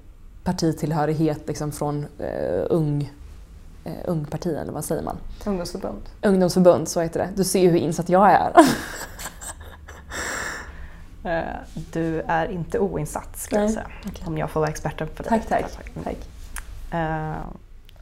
partitillhörighet 0.45 1.49
liksom 1.49 1.73
från 1.73 2.07
eh, 2.19 2.67
ung, 2.71 3.13
eh, 3.85 3.93
ungparti 4.05 4.55
eller 4.55 4.73
vad 4.73 4.85
säger 4.85 5.03
man? 5.03 5.17
Ungdomsförbund. 5.47 6.03
Ungdomsförbund, 6.23 6.89
så 6.89 7.01
heter 7.01 7.21
det. 7.21 7.29
Du 7.37 7.45
ser 7.45 7.61
ju 7.61 7.71
hur 7.71 7.79
insatt 7.79 8.09
jag 8.09 8.31
är. 8.31 8.53
Eh, 11.25 11.43
Du 11.75 12.21
är 12.27 12.51
inte 12.51 12.79
oinsatt 12.79 13.37
skulle 13.39 13.61
jag 13.61 13.71
säga. 13.71 13.87
okej. 14.07 14.25
Om 14.27 14.39
jag 14.39 14.51
får 14.51 14.61
vara 14.61 14.71
experten 14.71 15.09
för 15.15 15.25
dig. 15.25 15.43
Tack, 15.49 15.49
tack. 15.49 15.91
Mm. 15.95 16.05
tack. 16.05 16.17
Eh, 16.93 17.43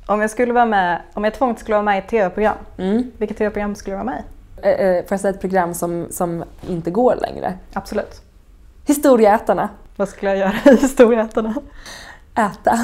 om 0.07 0.21
jag 0.21 0.31
skulle 0.31 0.53
vara 0.53 0.67
med, 0.67 1.01
om 1.15 1.25
jag 1.25 1.35
tvångt 1.35 1.59
skulle 1.59 1.75
vara 1.75 1.83
med 1.85 1.97
i 1.97 1.99
ett 1.99 2.09
tv-program, 2.09 2.57
Mm. 2.79 3.11
vilket 3.19 3.39
tv-program 3.39 3.75
skulle 3.75 3.97
jag 3.97 4.05
vara 4.05 4.15
med 4.15 4.23
i? 4.23 4.81
Eh, 4.83 4.87
eh, 4.87 5.03
Får 5.05 5.13
jag 5.13 5.21
säga 5.21 5.35
ett 5.35 5.41
program 5.41 5.75
som, 5.75 6.07
som 6.11 6.45
inte 6.69 6.91
går 6.91 7.15
längre? 7.17 7.59
Absolut. 7.73 8.23
Historieätarna. 8.87 9.69
Vad 9.97 10.09
skulle 10.09 10.31
jag 10.31 10.39
göra 10.39 10.73
i 10.73 10.77
Historieätarna? 10.77 11.55
Äta. 12.35 12.79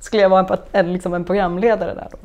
Skulle 0.00 0.22
jag 0.22 0.28
vara 0.30 0.46
en, 0.46 0.58
en, 0.72 0.92
liksom 0.92 1.14
en 1.14 1.24
programledare 1.24 1.94
där 1.94 2.08
då? 2.10 2.18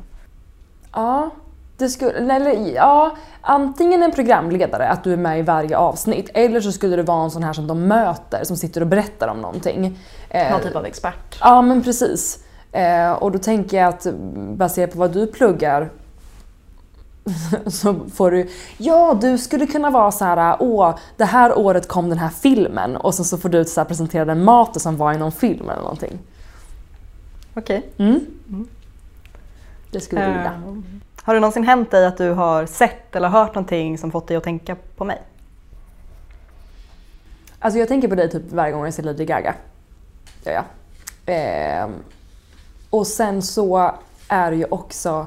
Ja, 0.92 1.30
det 1.76 1.88
skulle, 1.88 2.34
eller, 2.34 2.74
ja, 2.74 3.16
antingen 3.40 4.02
en 4.02 4.12
programledare, 4.12 4.88
att 4.88 5.04
du 5.04 5.12
är 5.12 5.16
med 5.16 5.38
i 5.38 5.42
varje 5.42 5.76
avsnitt, 5.76 6.30
eller 6.34 6.60
så 6.60 6.72
skulle 6.72 6.96
det 6.96 7.02
vara 7.02 7.24
en 7.24 7.30
sån 7.30 7.42
här 7.42 7.52
som 7.52 7.66
de 7.66 7.86
möter, 7.86 8.44
som 8.44 8.56
sitter 8.56 8.80
och 8.80 8.86
berättar 8.86 9.28
om 9.28 9.40
någonting. 9.40 9.98
Eh, 10.28 10.50
Någon 10.50 10.60
typ 10.60 10.76
av 10.76 10.86
expert. 10.86 11.38
Ja, 11.40 11.62
men 11.62 11.82
precis. 11.82 12.44
Eh, 12.72 13.12
och 13.12 13.32
då 13.32 13.38
tänker 13.38 13.76
jag 13.76 13.88
att 13.88 14.06
baserat 14.34 14.92
på 14.92 14.98
vad 14.98 15.12
du 15.12 15.26
pluggar 15.26 15.90
så 17.66 17.94
får 18.14 18.30
du, 18.30 18.48
ja 18.78 19.18
du 19.20 19.38
skulle 19.38 19.66
kunna 19.66 19.90
vara 19.90 20.12
så 20.12 20.24
här, 20.24 20.56
åh 20.60 20.96
det 21.16 21.24
här 21.24 21.58
året 21.58 21.88
kom 21.88 22.08
den 22.08 22.18
här 22.18 22.28
filmen 22.28 22.96
och 22.96 23.14
så, 23.14 23.24
så 23.24 23.38
får 23.38 23.48
du 23.48 23.64
så 23.64 23.80
här, 23.80 23.84
presentera 23.84 24.24
den 24.24 24.44
maten 24.44 24.80
som 24.80 24.96
var 24.96 25.12
i 25.12 25.18
någon 25.18 25.32
film 25.32 25.70
eller 25.70 25.82
någonting. 25.82 26.18
Okej. 27.54 27.86
Mm. 27.96 28.20
Det 29.90 30.00
skulle 30.00 30.26
du 30.26 30.32
vilja 30.32 30.62
har 31.24 31.34
det 31.34 31.40
någonsin 31.40 31.64
hänt 31.64 31.90
dig 31.90 32.06
att 32.06 32.16
du 32.16 32.30
har 32.30 32.66
sett 32.66 33.16
eller 33.16 33.28
hört 33.28 33.54
någonting 33.54 33.98
som 33.98 34.10
fått 34.10 34.28
dig 34.28 34.36
att 34.36 34.44
tänka 34.44 34.76
på 34.96 35.04
mig? 35.04 35.22
Alltså 37.58 37.78
jag 37.78 37.88
tänker 37.88 38.08
på 38.08 38.14
dig 38.14 38.30
typ 38.30 38.52
varje 38.52 38.72
gång 38.72 38.84
jag 38.84 38.94
ser 38.94 39.02
Lady 39.02 39.24
Gaga. 39.24 39.54
Ja, 40.44 40.52
ja. 40.52 40.64
Eh, 41.32 41.88
och 42.90 43.06
sen 43.06 43.42
så 43.42 43.94
är 44.28 44.50
det 44.50 44.56
ju 44.56 44.64
också, 44.64 45.26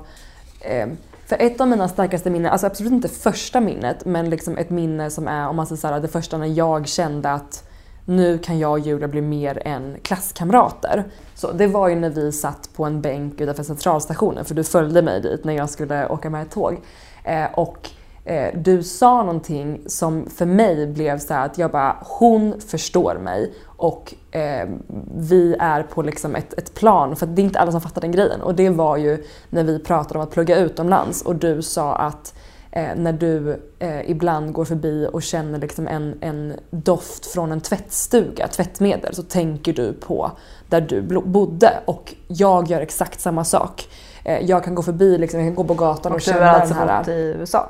Eh, 0.61 0.87
för 1.25 1.37
ett 1.39 1.61
av 1.61 1.67
mina 1.67 1.87
starkaste 1.87 2.29
minnen, 2.29 2.51
alltså 2.51 2.67
absolut 2.67 2.91
inte 2.91 3.09
första 3.09 3.59
minnet, 3.59 4.05
men 4.05 4.29
liksom 4.29 4.57
ett 4.57 4.69
minne 4.69 5.09
som 5.09 5.27
är, 5.27 5.47
om 5.47 5.55
man 5.55 5.67
säger 5.67 5.79
så 5.79 5.87
här, 5.87 5.99
det 5.99 6.07
första 6.07 6.37
när 6.37 6.47
jag 6.47 6.87
kände 6.87 7.31
att 7.31 7.66
nu 8.07 8.37
kan 8.37 8.59
jag 8.59 8.71
och 8.71 8.79
Julia 8.79 9.07
bli 9.07 9.21
mer 9.21 9.61
än 9.65 9.97
klasskamrater. 10.01 11.03
Så 11.35 11.51
det 11.51 11.67
var 11.67 11.87
ju 11.87 11.95
när 11.95 12.09
vi 12.09 12.31
satt 12.31 12.69
på 12.75 12.85
en 12.85 13.01
bänk 13.01 13.41
utanför 13.41 13.63
centralstationen, 13.63 14.45
för 14.45 14.55
du 14.55 14.63
följde 14.63 15.01
mig 15.01 15.21
dit 15.21 15.43
när 15.43 15.53
jag 15.53 15.69
skulle 15.69 16.07
åka 16.07 16.29
med 16.29 16.41
ett 16.41 16.51
tåg. 16.51 16.81
Eh, 17.23 17.45
och 17.53 17.89
eh, 18.25 18.59
du 18.59 18.83
sa 18.83 19.23
någonting 19.23 19.81
som 19.87 20.29
för 20.29 20.45
mig 20.45 20.87
blev 20.87 21.19
så 21.19 21.33
här 21.33 21.45
att 21.45 21.57
jag 21.57 21.71
bara, 21.71 21.95
hon 22.01 22.61
förstår 22.61 23.15
mig 23.15 23.53
och 23.65 24.13
eh, 24.31 24.69
vi 25.17 25.55
är 25.59 25.83
på 25.83 26.01
liksom 26.01 26.35
ett, 26.35 26.53
ett 26.53 26.73
plan, 26.73 27.15
för 27.15 27.25
det 27.25 27.41
är 27.41 27.43
inte 27.43 27.59
alla 27.59 27.71
som 27.71 27.81
fattar 27.81 28.01
den 28.01 28.11
grejen. 28.11 28.41
Och 28.41 28.55
det 28.55 28.69
var 28.69 28.97
ju 28.97 29.23
när 29.49 29.63
vi 29.63 29.79
pratade 29.79 30.19
om 30.19 30.23
att 30.25 30.31
plugga 30.31 30.57
utomlands 30.57 31.21
och 31.21 31.35
du 31.35 31.61
sa 31.61 31.95
att 31.95 32.33
eh, 32.71 32.95
när 32.95 33.13
du 33.13 33.61
eh, 33.79 34.09
ibland 34.09 34.53
går 34.53 34.65
förbi 34.65 35.07
och 35.13 35.23
känner 35.23 35.59
liksom 35.59 35.87
en, 35.87 36.17
en 36.21 36.53
doft 36.69 37.25
från 37.25 37.51
en 37.51 37.61
tvättstuga, 37.61 38.47
tvättmedel, 38.47 39.15
så 39.15 39.23
tänker 39.23 39.73
du 39.73 39.93
på 39.93 40.31
där 40.69 40.81
du 40.81 41.01
bodde. 41.21 41.79
Och 41.85 42.13
jag 42.27 42.67
gör 42.67 42.81
exakt 42.81 43.21
samma 43.21 43.43
sak. 43.43 43.87
Eh, 44.23 44.45
jag 44.45 44.63
kan 44.63 44.75
gå 44.75 44.83
förbi, 44.83 45.17
liksom, 45.17 45.39
jag 45.39 45.47
kan 45.47 45.55
gå 45.55 45.63
på 45.63 45.73
gatan 45.73 46.11
och, 46.11 46.15
Och 46.15 46.19
du 46.19 46.25
känna 46.25 46.45
har 46.45 46.59
alltså 46.59 46.73
den 46.73 46.87
här... 46.87 46.99
bott 46.99 47.07
i 47.07 47.35
USA? 47.39 47.69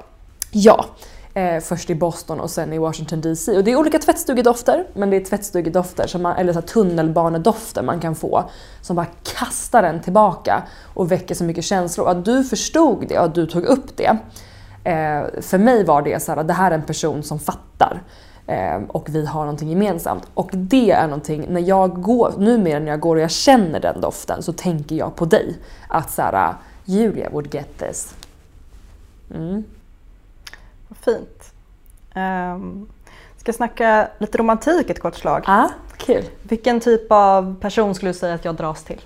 Ja. 0.52 0.86
Eh, 1.34 1.60
först 1.60 1.90
i 1.90 1.96
Boston 1.96 2.40
och 2.40 2.50
sen 2.50 2.74
i 2.74 2.78
Washington 2.78 3.22
DC. 3.22 3.58
Och 3.58 3.64
det 3.64 3.72
är 3.72 3.76
olika 3.76 4.00
tvättstugedofter, 4.00 4.88
men 4.94 5.10
det 5.10 5.18
är 5.18 5.26
tvättstugedofter, 5.26 6.08
som 6.08 6.22
man, 6.22 6.36
eller 6.36 6.54
så 6.54 6.60
här 6.60 6.68
tunnelbanedofter 6.68 7.84
man 7.84 8.00
kan 8.00 8.16
få, 8.16 8.50
som 8.82 8.96
bara 8.96 9.08
kastar 9.24 9.84
en 9.84 10.02
tillbaka 10.02 10.64
och 10.94 11.12
väcker 11.12 11.36
så 11.36 11.44
mycket 11.44 11.64
känslor. 11.64 12.06
Och 12.06 12.12
att 12.12 12.26
du 12.26 12.44
förstod 12.44 13.06
det 13.08 13.20
och 13.20 13.26
att 13.26 13.36
du 13.36 13.46
tog 13.46 13.64
upp 13.64 13.98
det, 13.98 14.18
eh, 14.88 15.42
för 15.42 15.58
mig 15.58 15.84
var 15.84 16.02
det 16.02 16.20
så 16.20 16.32
här, 16.32 16.40
att 16.40 16.48
det 16.48 16.54
här 16.54 16.72
är 16.72 16.76
en 16.76 16.86
person 16.86 17.24
som 17.24 17.40
fattar. 17.40 18.02
Eh, 18.48 18.82
och 18.88 19.10
vi 19.10 19.26
har 19.26 19.40
någonting 19.40 19.70
gemensamt. 19.70 20.28
Och 20.34 20.50
det 20.54 20.92
är 20.92 21.04
någonting, 21.08 21.46
när 21.50 21.62
jag 21.62 22.02
går, 22.02 22.34
numera 22.38 22.80
när 22.80 22.88
jag 22.88 23.00
går 23.00 23.16
och 23.16 23.22
jag 23.22 23.32
känner 23.32 23.80
den 23.80 24.02
doften 24.02 24.44
så 24.44 24.54
tänker 24.54 24.96
jag 24.96 25.16
på 25.16 25.26
dig. 25.26 25.58
Att 25.90 26.12
så 26.12 26.22
här, 26.22 26.54
Julia 26.86 27.30
would 27.30 27.54
get 27.54 27.78
this. 27.78 28.16
Mm. 29.34 29.64
Vad 30.88 30.98
fint. 30.98 31.54
Um, 32.16 32.90
ska 33.38 33.54
snacka 33.54 34.08
lite 34.18 34.38
romantik 34.38 34.90
ett 34.90 35.00
kort 35.00 35.16
slag. 35.16 35.44
Ah, 35.46 35.70
kul. 35.98 36.24
Vilken 36.44 36.80
typ 36.80 37.12
av 37.12 37.56
person 37.60 37.96
skulle 37.96 38.12
du 38.12 38.18
säga 38.18 38.34
att 38.34 38.46
jag 38.46 38.56
dras 38.56 38.84
till? 38.84 39.02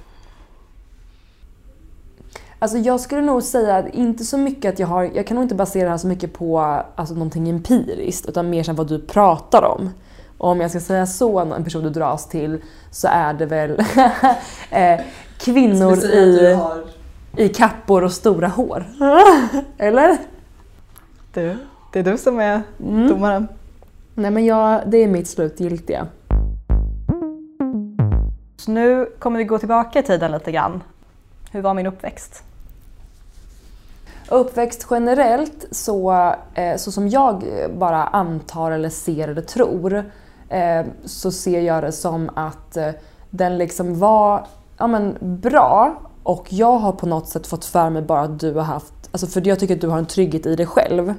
Alltså 2.64 2.78
jag 2.78 3.00
skulle 3.00 3.22
nog 3.22 3.44
säga 3.44 3.76
att 3.76 3.94
inte 3.94 4.24
så 4.26 4.38
mycket 4.38 4.74
att 4.74 4.80
jag 4.80 4.88
har, 4.88 5.10
jag 5.14 5.28
kan 5.28 5.36
nog 5.36 5.44
inte 5.44 5.56
basera 5.56 5.84
det 5.84 5.90
här 5.90 5.98
så 5.98 6.08
mycket 6.08 6.34
på 6.34 6.60
alltså, 6.96 7.14
någonting 7.14 7.50
empiriskt 7.50 8.30
utan 8.30 8.50
mer 8.50 8.64
som 8.64 8.76
vad 8.76 8.88
du 8.88 9.00
pratar 9.02 9.64
om. 9.64 9.90
Och 10.38 10.50
om 10.50 10.62
jag 10.62 10.70
ska 10.70 10.80
säga 10.80 11.06
så, 11.06 11.40
en 11.40 11.64
person 11.64 11.84
du 11.84 11.90
dras 11.90 12.30
till, 12.30 12.62
så 12.92 13.08
är 13.12 13.34
det 13.34 13.46
väl 13.46 13.80
eh, 14.70 15.00
kvinnor 15.38 15.98
i, 15.98 16.58
i 17.38 17.50
kappor 17.50 18.04
och 18.04 18.12
stora 18.12 18.48
hår. 18.48 18.86
Eller? 19.78 20.18
Du, 21.34 21.58
det 21.94 22.00
är 22.00 22.04
du 22.04 22.18
som 22.18 22.40
är 22.40 22.62
Mm. 22.80 23.08
domaren. 23.08 23.48
Nej 24.16 24.32
men 24.32 24.46
jag, 24.46 24.82
det 24.88 24.98
är 24.98 25.08
mitt 25.08 25.28
slutgiltiga. 25.28 26.08
Så 28.58 28.72
nu 28.72 29.06
kommer 29.20 29.38
vi 29.38 29.44
gå 29.44 29.58
tillbaka 29.58 30.00
i 30.00 30.04
tiden 30.04 30.32
lite 30.32 30.52
grann. 30.52 30.84
Hur 31.52 31.62
var 31.62 31.74
min 31.74 31.88
uppväxt? 31.88 32.44
Uppväxt 34.32 34.88
generellt, 34.90 35.66
så, 35.72 36.12
eh, 36.54 36.78
så 36.78 36.92
som 36.92 37.08
jag 37.08 37.44
bara 37.78 38.04
antar 38.04 38.72
eller 38.72 38.90
ser 38.90 39.28
eller 39.28 39.42
tror, 39.42 40.12
eh, 40.50 40.86
så 41.06 41.32
ser 41.32 41.62
jag 41.62 41.84
det 41.84 41.92
som 41.92 42.30
att 42.36 42.78
eh, 42.78 42.90
den 43.30 43.58
liksom 43.58 44.00
var 44.00 44.46
ja, 44.78 44.88
men, 44.88 45.18
bra 45.22 46.02
och 46.24 46.54
jag 46.54 46.78
har 46.78 46.92
på 46.92 47.06
något 47.06 47.28
sätt 47.28 47.48
fått 47.48 47.66
för 47.66 47.90
mig 47.90 48.02
bara 48.02 48.22
att 48.22 48.40
du 48.40 48.54
har 48.54 48.64
haft, 48.64 48.94
alltså 49.12 49.28
för 49.28 49.48
jag 49.48 49.60
tycker 49.60 49.76
att 49.76 49.82
du 49.82 49.88
har 49.88 49.98
en 49.98 50.06
trygghet 50.06 50.46
i 50.46 50.56
dig 50.56 50.66
själv. 50.66 51.14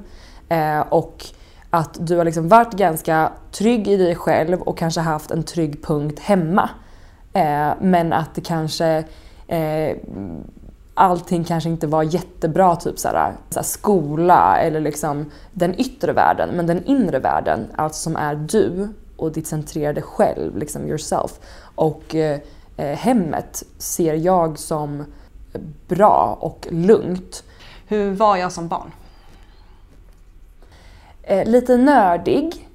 Och 0.88 1.25
att 1.70 1.96
du 2.01 2.16
har 2.16 2.25
liksom 2.25 2.48
varit 2.48 2.72
ganska 2.72 3.33
trygg 3.51 3.88
i 3.88 3.96
dig 3.96 4.14
själv 4.14 4.62
och 4.62 4.79
kanske 4.79 5.01
haft 5.01 5.31
en 5.31 5.42
trygg 5.42 5.83
punkt 5.83 6.18
hemma. 6.18 6.70
Men 7.81 8.12
att 8.12 8.35
det 8.35 8.40
kanske 8.40 9.05
allting 10.94 11.44
kanske 11.44 11.70
inte 11.70 11.87
var 11.87 12.02
jättebra, 12.02 12.76
typ 12.76 12.98
såhär, 12.98 13.33
såhär 13.50 13.64
skola 13.64 14.59
eller 14.59 14.81
liksom 14.81 15.31
den 15.52 15.81
yttre 15.81 16.12
världen. 16.12 16.50
Men 16.57 16.66
den 16.66 16.85
inre 16.85 17.18
världen, 17.18 17.66
alltså 17.74 18.02
som 18.02 18.16
är 18.16 18.35
du 18.35 18.88
och 19.16 19.33
ditt 19.33 19.46
centrerade 19.46 20.02
själv, 20.02 20.57
liksom 20.57 20.88
yourself. 20.88 21.31
Och 21.74 22.14
eh, 22.14 22.40
eh, 22.76 22.96
hemmet 22.96 23.62
ser 23.78 24.14
jag 24.14 24.59
som 24.59 25.05
bra 25.88 26.38
och 26.40 26.66
lugnt. 26.70 27.44
Hur 27.87 28.11
var 28.11 28.37
jag 28.37 28.52
som 28.52 28.68
barn? 28.68 28.90
Eh, 31.22 31.48
lite 31.48 31.76
nördig. 31.76 32.68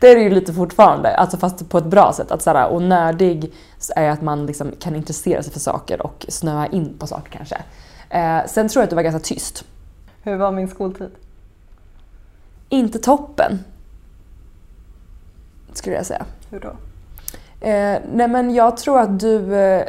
Det 0.00 0.08
är 0.08 0.16
det 0.16 0.22
ju 0.22 0.30
lite 0.30 0.52
fortfarande, 0.52 1.16
alltså 1.16 1.36
fast 1.36 1.68
på 1.68 1.78
ett 1.78 1.84
bra 1.84 2.12
sätt. 2.12 2.30
Att 2.30 2.42
såhär, 2.42 2.68
och 2.68 2.82
nördig 2.82 3.52
är 3.96 4.10
att 4.10 4.22
man 4.22 4.46
liksom 4.46 4.72
kan 4.80 4.96
intressera 4.96 5.42
sig 5.42 5.52
för 5.52 5.60
saker 5.60 6.02
och 6.02 6.26
snöa 6.28 6.66
in 6.66 6.98
på 6.98 7.06
saker 7.06 7.30
kanske. 7.30 7.56
Eh, 8.10 8.46
sen 8.46 8.68
tror 8.68 8.80
jag 8.80 8.84
att 8.84 8.90
du 8.90 8.96
var 8.96 9.02
ganska 9.02 9.20
tyst. 9.20 9.64
Hur 10.22 10.36
var 10.36 10.52
min 10.52 10.68
skoltid? 10.68 11.10
Inte 12.68 12.98
toppen. 12.98 13.58
Skulle 15.72 15.96
jag 15.96 16.06
säga. 16.06 16.24
Hur 16.50 16.60
då? 16.60 16.68
Eh, 17.66 17.98
nej 18.12 18.28
men 18.28 18.54
jag 18.54 18.76
tror 18.76 19.00
att 19.00 19.20
du... 19.20 19.56
Eh, 19.56 19.86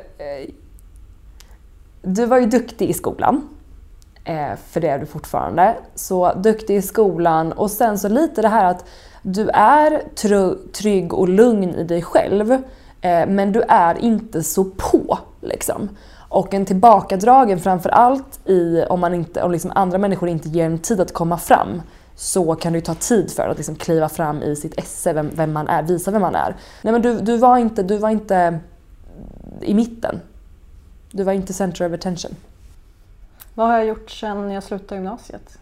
du 2.02 2.26
var 2.26 2.38
ju 2.38 2.46
duktig 2.46 2.90
i 2.90 2.94
skolan. 2.94 3.50
Eh, 4.24 4.56
för 4.68 4.82
det 4.82 4.90
är 4.90 5.00
du 5.00 5.06
fortfarande. 5.06 5.76
Så 5.96 6.34
duktig 6.34 6.76
i 6.76 6.82
skolan 6.82 7.52
och 7.52 7.72
sen 7.72 8.00
så 8.00 8.08
lite 8.08 8.42
det 8.42 8.48
här 8.48 8.66
att 8.66 8.86
du 9.28 9.50
är 9.50 10.04
trygg 10.72 11.14
och 11.14 11.30
lugn 11.30 11.76
i 11.76 11.84
dig 11.84 12.02
själv. 12.02 12.52
Eh, 13.02 13.28
men 13.28 13.52
du 13.52 13.62
är 13.62 13.98
inte 13.98 14.44
så 14.44 14.64
på 14.64 15.20
liksom. 15.42 15.90
Och 16.30 16.54
en 16.54 16.66
tillbakadragen 16.66 17.60
framförallt 17.60 18.50
i, 18.50 18.84
om, 18.90 19.00
man 19.00 19.14
inte, 19.14 19.44
om 19.44 19.52
liksom 19.52 19.72
andra 19.76 19.98
människor 19.98 20.30
inte 20.30 20.50
ger 20.50 20.66
en 20.66 20.80
tid 20.80 21.00
att 21.00 21.14
komma 21.14 21.38
fram 21.38 21.82
så 22.16 22.56
kan 22.56 22.74
det 22.74 22.78
ju 22.78 22.86
ta 22.86 22.96
tid 22.96 23.32
för 23.32 23.48
att 23.50 23.58
liksom 23.58 23.76
kliva 23.76 24.10
fram 24.10 24.44
i 24.44 24.56
sitt 24.56 24.80
esse, 24.80 25.14
vem, 25.14 25.30
vem, 25.34 25.54
man 25.54 25.68
är, 25.68 25.84
visa 25.84 26.12
vem 26.12 26.22
man 26.22 26.36
är. 26.36 26.56
Nej 26.82 26.92
men 26.92 27.02
du, 27.02 27.20
du, 27.20 27.38
var 27.38 27.58
inte, 27.58 27.84
du 27.84 27.98
var 27.98 28.10
inte 28.10 28.60
i 29.62 29.74
mitten. 29.74 30.20
Du 31.12 31.24
var 31.24 31.34
inte 31.34 31.54
center 31.54 31.88
of 31.88 31.94
attention. 31.94 32.36
Vad 33.54 33.68
har 33.68 33.78
jag 33.78 33.86
gjort 33.86 34.12
sedan 34.12 34.52
jag 34.52 34.64
slutade 34.64 34.96
gymnasiet? 34.96 35.60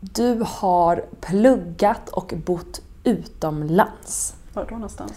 Du 0.00 0.44
har 0.46 1.04
pluggat 1.20 2.08
och 2.08 2.34
bott 2.44 2.80
utomlands. 3.04 4.36
Var 4.52 4.64
då 4.64 4.74
någonstans? 4.74 5.12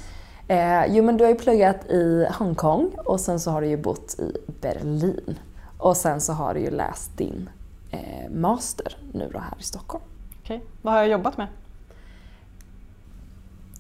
Eh, 0.48 0.86
jo 0.86 1.04
men 1.04 1.18
du 1.18 1.24
har 1.24 1.32
ju 1.32 1.38
pluggat 1.38 1.86
i 1.86 2.28
Hongkong 2.32 2.92
och 3.06 3.20
sen 3.20 3.40
så 3.40 3.52
har 3.52 3.62
du 3.62 3.68
ju 3.68 3.78
bott 3.78 4.20
i 4.20 4.38
Berlin. 4.62 5.40
Och 5.78 5.98
sen 5.98 6.22
så 6.22 6.34
har 6.34 6.54
du 6.54 6.60
ju 6.60 6.70
läst 6.70 7.18
din 7.18 7.50
eh, 7.92 8.30
master 8.32 8.98
nu 9.14 9.30
då 9.34 9.40
här 9.40 9.58
i 9.60 9.64
Stockholm. 9.64 10.04
Okej, 10.44 10.58
okay. 10.58 10.68
vad 10.82 10.94
har 10.94 11.02
jag 11.02 11.10
jobbat 11.10 11.38
med? 11.38 11.48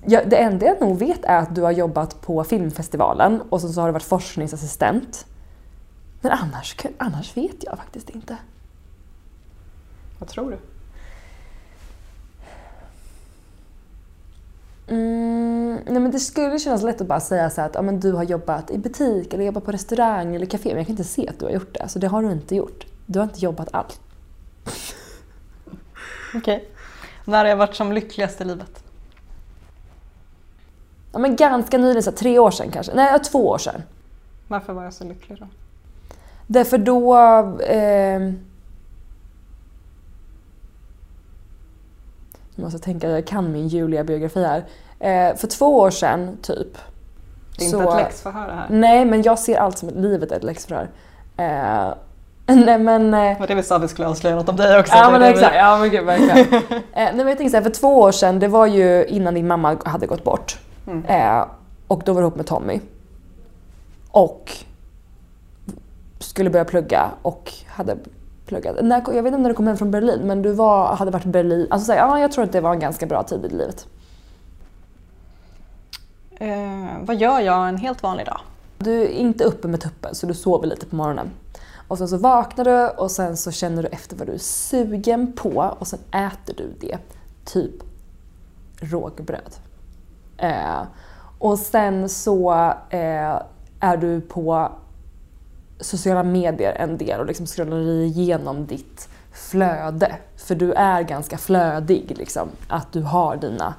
Ja, 0.06 0.22
det 0.26 0.38
enda 0.38 0.66
jag 0.66 0.82
nog 0.82 0.98
vet 0.98 1.26
är 1.26 1.38
att 1.38 1.56
du 1.56 1.62
har 1.62 1.72
jobbat 1.72 2.22
på 2.22 2.44
filmfestivalen 2.44 3.42
och 3.42 3.62
sen 3.62 3.74
så 3.74 3.82
har 3.82 3.88
du 3.88 3.94
varit 3.94 4.04
forskningsassistent. 4.04 5.26
Men 6.22 6.32
annars, 6.32 6.76
annars 6.98 7.38
vet 7.38 7.64
jag 7.64 7.78
faktiskt 7.78 8.10
inte. 8.10 8.38
Vad 10.20 10.30
tror 10.30 10.52
du? 10.52 10.58
Mm, 14.92 15.80
nej 15.86 16.02
men 16.02 16.12
det 16.12 16.20
skulle 16.20 16.60
kännas 16.60 16.84
lätt 16.84 17.02
att 17.02 17.08
bara 17.08 17.20
säga 17.20 17.50
så 17.50 17.62
att 17.62 17.76
ja, 17.76 17.82
men 17.82 18.00
du 18.00 18.12
har 18.12 18.24
jobbat 18.24 18.72
i 18.72 18.78
butik 18.78 19.34
eller 19.34 19.44
jobbat 19.44 19.66
på 19.66 19.72
restaurang 19.72 20.36
eller 20.36 20.46
café 20.46 20.70
men 20.70 20.78
jag 20.78 20.86
kan 20.88 20.94
inte 20.94 21.04
se 21.04 21.28
att 21.28 21.40
du 21.40 21.46
har 21.46 21.52
gjort 21.52 21.74
det. 21.74 21.88
Så 21.88 22.00
det 22.00 22.08
har 22.08 22.24
du 22.24 22.32
inte 22.32 22.56
gjort. 22.56 22.86
Du 23.06 23.20
har 23.20 23.24
inte 23.24 23.40
jobbat 23.40 23.74
alls. 23.74 24.00
Okej. 26.36 26.58
Okay. 26.58 26.60
När 27.26 27.38
har 27.38 27.46
jag 27.46 27.58
varit 27.58 27.76
som 27.76 27.92
lyckligast 27.92 28.42
i 28.42 28.46
livet? 28.46 28.84
Ja 31.12 31.20
men 31.20 31.36
ganska 31.36 31.78
nyligen, 31.78 32.04
så 32.04 32.12
tre 32.12 32.40
år 32.40 32.52
sedan 32.52 32.72
kanske. 32.72 32.94
Nej, 32.96 33.20
två 33.20 33.48
år 33.48 33.58
sedan. 33.58 33.82
Varför 34.48 34.74
var 34.74 34.84
jag 34.84 34.94
så 34.94 35.04
lycklig 35.04 35.40
då? 35.40 35.48
Därför 36.48 36.78
då... 36.78 37.18
Eh, 37.62 38.34
jag 42.56 42.64
måste 42.64 42.80
tänka, 42.80 43.10
jag 43.10 43.28
kan 43.28 43.52
min 43.52 43.68
Julia-biografi 43.68 44.44
här. 44.44 44.66
Eh, 45.00 45.36
för 45.36 45.48
två 45.48 45.80
år 45.80 45.90
sedan, 45.90 46.38
typ. 46.42 46.78
Det 47.58 47.66
är 47.66 47.70
så, 47.70 47.82
inte 47.82 47.92
ett 47.92 47.98
läxförhör 47.98 48.48
det 48.48 48.54
här? 48.54 48.66
Nej, 48.70 49.06
men 49.06 49.22
jag 49.22 49.40
ser 49.40 49.58
allt 49.58 49.78
som 49.78 49.90
livet 49.90 50.32
är 50.32 50.36
ett 50.36 50.44
läxförhör. 50.44 50.90
Eh, 51.38 51.94
nej 52.56 52.80
men... 52.80 53.14
Eh, 53.14 53.40
Var 53.40 53.48
det 53.48 53.56
vi 53.56 53.64
sa 53.64 53.76
att 53.76 53.84
vi 53.84 53.88
skulle 53.88 54.08
avslöja 54.08 54.36
något 54.36 54.50
om 54.50 54.56
dig 54.56 54.80
också? 54.80 54.96
Ja 54.96 55.12
men 55.12 55.22
exakt, 55.22 55.56
ja 55.56 55.78
men 55.78 55.90
gud 55.90 56.06
verkligen. 56.06 56.38
eh, 56.74 56.82
nej 56.94 57.14
men 57.16 57.28
jag 57.28 57.38
tänkte 57.38 57.50
såhär, 57.50 57.64
för 57.64 57.70
två 57.70 58.00
år 58.00 58.12
sedan, 58.12 58.40
det 58.40 58.48
var 58.48 58.66
ju 58.66 59.06
innan 59.06 59.34
din 59.34 59.48
mamma 59.48 59.78
hade 59.86 60.08
gått 60.08 60.24
bort. 60.24 60.60
Mm. 60.88 61.06
Eh, 61.06 61.46
och 61.88 62.02
då 62.06 62.14
var 62.14 62.22
du 62.22 62.26
ihop 62.28 62.36
med 62.36 62.46
Tommy. 62.46 62.80
Och 64.12 64.52
skulle 66.20 66.50
börja 66.50 66.66
plugga 66.66 67.12
och 67.22 67.54
hade 67.68 67.98
pluggat. 68.52 68.76
När, 68.82 69.04
jag 69.14 69.24
vet 69.24 69.34
inte 69.34 69.38
när 69.38 69.50
du 69.50 69.56
kom 69.56 69.68
hem 69.68 69.78
från 69.78 69.92
Berlin 69.92 70.20
men 70.24 70.42
du 70.42 70.52
var, 70.52 70.96
hade 70.96 71.12
varit 71.12 71.26
i 71.26 71.30
Berlin. 71.30 71.68
Alltså 71.70 71.86
så, 71.86 71.94
ja, 71.94 72.20
jag 72.20 72.32
tror 72.32 72.44
att 72.44 72.52
det 72.52 72.62
var 72.62 72.74
en 72.74 72.80
ganska 72.80 73.06
bra 73.06 73.24
tid 73.24 73.46
i 73.46 73.50
livet. 73.50 73.88
Eh, 76.32 77.00
vad 77.02 77.16
gör 77.16 77.40
jag 77.40 77.70
en 77.70 77.78
helt 77.78 78.04
vanlig 78.04 78.26
dag? 78.26 78.40
Du 78.78 79.02
är 79.02 79.08
inte 79.08 79.44
uppe 79.44 79.68
med 79.68 79.82
tuppen 79.82 80.16
så 80.16 80.28
du 80.28 80.34
sover 80.34 80.68
lite 80.68 80.86
på 80.86 80.96
morgonen. 80.96 81.30
Och 81.88 81.98
sen 81.98 82.08
så 82.08 82.18
vaknar 82.18 82.66
du 82.66 82.88
och 82.88 83.12
sen 83.12 83.38
så 83.38 83.52
känner 83.52 83.84
du 83.84 83.90
efter 83.90 84.16
vad 84.16 84.28
du 84.28 84.34
är 84.34 84.38
sugen 84.38 85.34
på 85.34 85.76
och 85.80 85.88
sen 85.88 86.00
äter 86.12 86.54
du 86.58 86.74
det. 86.80 86.98
Typ 87.46 87.76
rågbröd. 88.80 89.56
Eh, 90.38 90.82
och 91.40 91.60
sen 91.60 92.10
så 92.10 92.54
eh, 92.90 93.42
är 93.80 93.98
du 93.98 94.22
på 94.22 94.72
sociala 95.82 96.24
medier 96.24 96.76
en 96.80 96.98
del 96.98 97.20
och 97.20 97.26
liksom 97.26 97.46
scrollar 97.46 97.78
igenom 97.78 98.66
ditt 98.66 99.10
flöde. 99.34 100.16
För 100.38 100.56
du 100.56 100.74
är 100.74 101.02
ganska 101.02 101.38
flödig 101.38 102.14
liksom. 102.18 102.50
Att 102.68 102.94
du 102.94 103.02
har 103.02 103.36
dina 103.36 103.74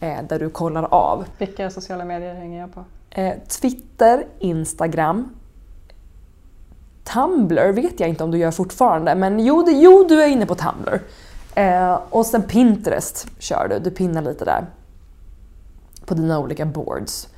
eh, 0.00 0.18
där 0.28 0.38
du 0.38 0.50
kollar 0.50 0.82
av. 0.94 1.24
Vilka 1.38 1.70
sociala 1.70 2.04
medier 2.04 2.34
hänger 2.34 2.60
jag 2.60 2.74
på? 2.74 2.84
Eh, 3.10 3.34
Twitter, 3.48 4.26
Instagram, 4.38 5.28
Tumblr 7.04 7.72
vet 7.72 8.00
jag 8.00 8.08
inte 8.08 8.24
om 8.24 8.30
du 8.30 8.38
gör 8.38 8.50
fortfarande 8.50 9.14
men 9.14 9.40
jo, 9.40 9.62
det, 9.62 9.72
jo 9.72 10.06
du 10.08 10.22
är 10.22 10.28
inne 10.28 10.46
på 10.46 10.54
Tumblr. 10.54 11.00
Eh, 11.54 12.00
och 12.10 12.26
sen 12.26 12.42
Pinterest 12.42 13.26
kör 13.38 13.68
du, 13.68 13.78
du 13.78 13.90
pinnar 13.90 14.22
lite 14.22 14.44
där. 14.44 14.66
På 16.06 16.14
dina 16.14 16.38
olika 16.38 16.66
boards. 16.66 17.28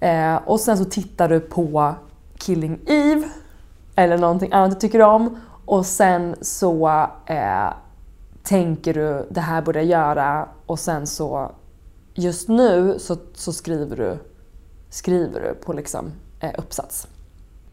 Eh, 0.00 0.34
och 0.34 0.60
sen 0.60 0.78
så 0.78 0.84
tittar 0.84 1.28
du 1.28 1.40
på 1.40 1.94
Killing 2.38 2.80
Eve 2.86 3.28
eller 3.94 4.18
någonting 4.18 4.52
annat 4.52 4.70
du 4.70 4.76
tycker 4.76 5.02
om 5.02 5.40
och 5.64 5.86
sen 5.86 6.36
så 6.40 6.88
eh, 7.26 7.72
tänker 8.42 8.94
du 8.94 9.26
det 9.30 9.40
här 9.40 9.62
borde 9.62 9.78
jag 9.78 9.86
göra 9.88 10.48
och 10.66 10.78
sen 10.78 11.06
så 11.06 11.50
just 12.14 12.48
nu 12.48 12.98
så, 12.98 13.16
så 13.34 13.52
skriver, 13.52 13.96
du, 13.96 14.18
skriver 14.90 15.40
du 15.40 15.54
på 15.54 15.72
liksom, 15.72 16.12
eh, 16.40 16.50
uppsats. 16.58 17.08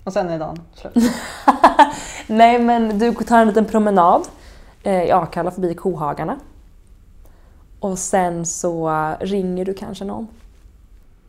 Och 0.04 0.14
sen 0.14 0.30
är 0.30 0.40
dagen 0.40 0.60
slut? 0.74 0.94
Nej 2.28 2.60
men 2.60 3.00
du 3.00 3.14
tar 3.14 3.42
en 3.42 3.48
liten 3.48 3.66
promenad 3.66 4.28
eh, 4.84 5.04
i 5.04 5.12
Akalla 5.12 5.52
förbi 5.52 5.76
kohagarna. 5.76 6.40
Och 7.80 8.00
sen 8.00 8.46
så 8.46 8.90
ringer 9.20 9.66
du 9.66 9.74
kanske 9.74 10.06
någon. 10.06 10.28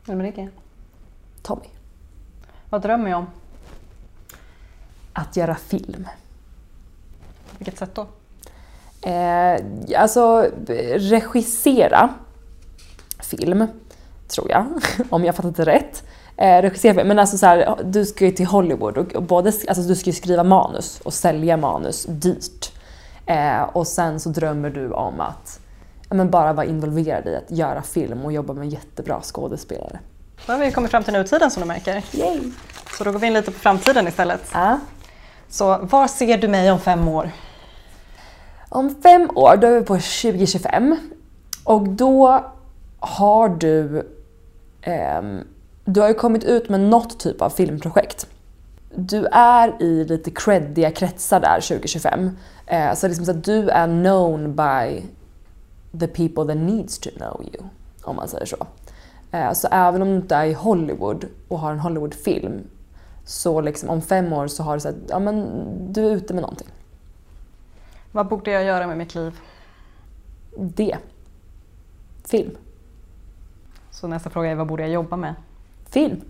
Vem 0.07 0.23
ringer? 0.23 0.51
Tommy. 1.43 1.67
Vad 2.71 2.83
drömmer 2.83 3.11
jag 3.11 3.19
om? 3.19 3.27
Att 5.12 5.37
göra 5.37 5.55
film. 5.55 6.09
På 7.51 7.57
vilket 7.59 7.79
sätt 7.79 7.94
då? 7.94 8.07
Eh, 9.09 9.61
alltså 9.96 10.51
regissera 10.94 12.09
film, 13.20 13.66
tror 14.29 14.51
jag, 14.51 14.66
om 15.11 15.25
jag 15.25 15.35
fattat 15.35 15.57
det 15.57 15.64
rätt. 15.64 16.05
Eh, 16.37 16.62
regissera, 16.62 17.05
men 17.05 17.18
alltså 17.18 17.38
så 17.38 17.46
här, 17.46 17.77
du 17.85 18.07
ska 18.07 18.25
ju 18.25 18.33
till 18.33 18.46
Hollywood 18.46 18.98
och 18.98 19.22
både, 19.22 19.48
alltså 19.48 19.83
du 19.83 19.96
ska 19.96 20.07
ju 20.07 20.16
skriva 20.16 20.44
manus 20.44 21.01
och 21.01 21.14
sälja 21.14 21.57
manus 21.57 22.07
dyrt. 22.09 22.72
Eh, 23.27 23.62
och 23.62 23.87
sen 23.87 24.20
så 24.20 24.29
drömmer 24.29 24.70
du 24.70 24.90
om 24.90 25.20
att 25.20 25.61
men 26.14 26.31
bara 26.31 26.53
vara 26.53 26.66
involverad 26.66 27.27
i 27.27 27.37
att 27.37 27.51
göra 27.51 27.83
film 27.83 28.25
och 28.25 28.33
jobba 28.33 28.53
med 28.53 28.68
jättebra 28.68 29.20
skådespelare. 29.22 29.98
Då 30.46 30.53
har 30.53 30.61
vi 30.61 30.72
kommit 30.72 30.90
fram 30.90 31.05
till 31.05 31.12
nutiden 31.12 31.51
som 31.51 31.61
du 31.61 31.66
märker. 31.66 32.05
Yay. 32.12 32.40
Så 32.98 33.05
då 33.05 33.12
går 33.12 33.18
vi 33.18 33.27
in 33.27 33.33
lite 33.33 33.51
på 33.51 33.59
framtiden 33.59 34.09
istället. 34.09 34.51
Ja. 34.53 34.79
Så 35.53 35.79
var 35.83 36.07
ser 36.07 36.37
du 36.38 36.49
mig 36.49 36.73
om 36.73 36.79
fem 36.81 37.09
år? 37.09 37.31
Om 38.69 38.95
fem 39.03 39.31
år, 39.35 39.57
då 39.57 39.67
är 39.67 39.81
vi 39.81 39.87
på 39.87 39.95
2025. 39.95 40.97
Och 41.65 41.88
då 41.88 42.45
har 42.99 43.49
du... 43.49 43.99
Eh, 44.83 45.23
du 45.85 46.01
har 46.01 46.09
ju 46.09 46.15
kommit 46.15 46.45
ut 46.45 46.69
med 46.69 46.81
något 46.81 47.21
typ 47.21 47.43
av 47.43 47.51
filmprojekt. 47.51 48.27
Du 48.95 49.27
är 49.33 49.83
i 49.83 50.05
lite 50.05 50.31
creddiga 50.31 50.91
kretsar 50.91 51.41
där 51.41 51.61
2025. 51.61 52.31
Eh, 52.67 52.95
så 52.95 53.09
liksom 53.09 53.25
så 53.25 53.31
att 53.31 53.45
du 53.45 53.69
är 53.69 53.87
known 53.87 54.57
by 54.57 55.07
the 56.01 56.07
people 56.07 56.55
that 56.55 56.62
needs 56.62 56.99
to 56.99 57.11
know 57.11 57.45
you. 57.55 57.65
Om 58.03 58.17
man 58.17 58.29
säger 58.29 58.47
så. 58.47 58.67
Eh, 59.33 59.53
så 59.53 59.69
även 59.71 60.03
om 60.03 60.09
du 60.09 60.17
inte 60.17 60.37
är 60.37 60.45
i 60.45 60.53
Hollywood 60.53 61.25
och 61.49 61.59
har 61.59 61.73
en 61.73 61.79
Hollywoodfilm 61.79 62.62
så 63.25 63.61
liksom 63.61 63.91
om 63.91 64.03
fem 64.03 64.33
år 64.33 64.47
så 64.47 64.63
har 64.63 64.75
du 64.75 64.81
sagt 64.81 64.97
ja 65.09 65.19
men 65.19 65.47
du 65.93 66.07
är 66.07 66.11
ute 66.11 66.35
med 66.35 66.43
någonting. 66.43 66.69
Vad 68.13 68.29
borde 68.29 68.51
jag 68.51 68.65
göra 68.65 68.87
med 68.87 68.99
mitt 68.99 69.15
liv? 69.15 69.41
Det. 70.57 70.97
Film. 72.25 72.57
Så 73.91 74.07
nästa 74.07 74.31
fråga 74.31 74.51
är 74.51 74.55
vad 74.55 74.67
borde 74.67 74.83
jag 74.83 74.93
jobba 74.93 75.17
med? 75.17 75.35
Film. 75.85 76.21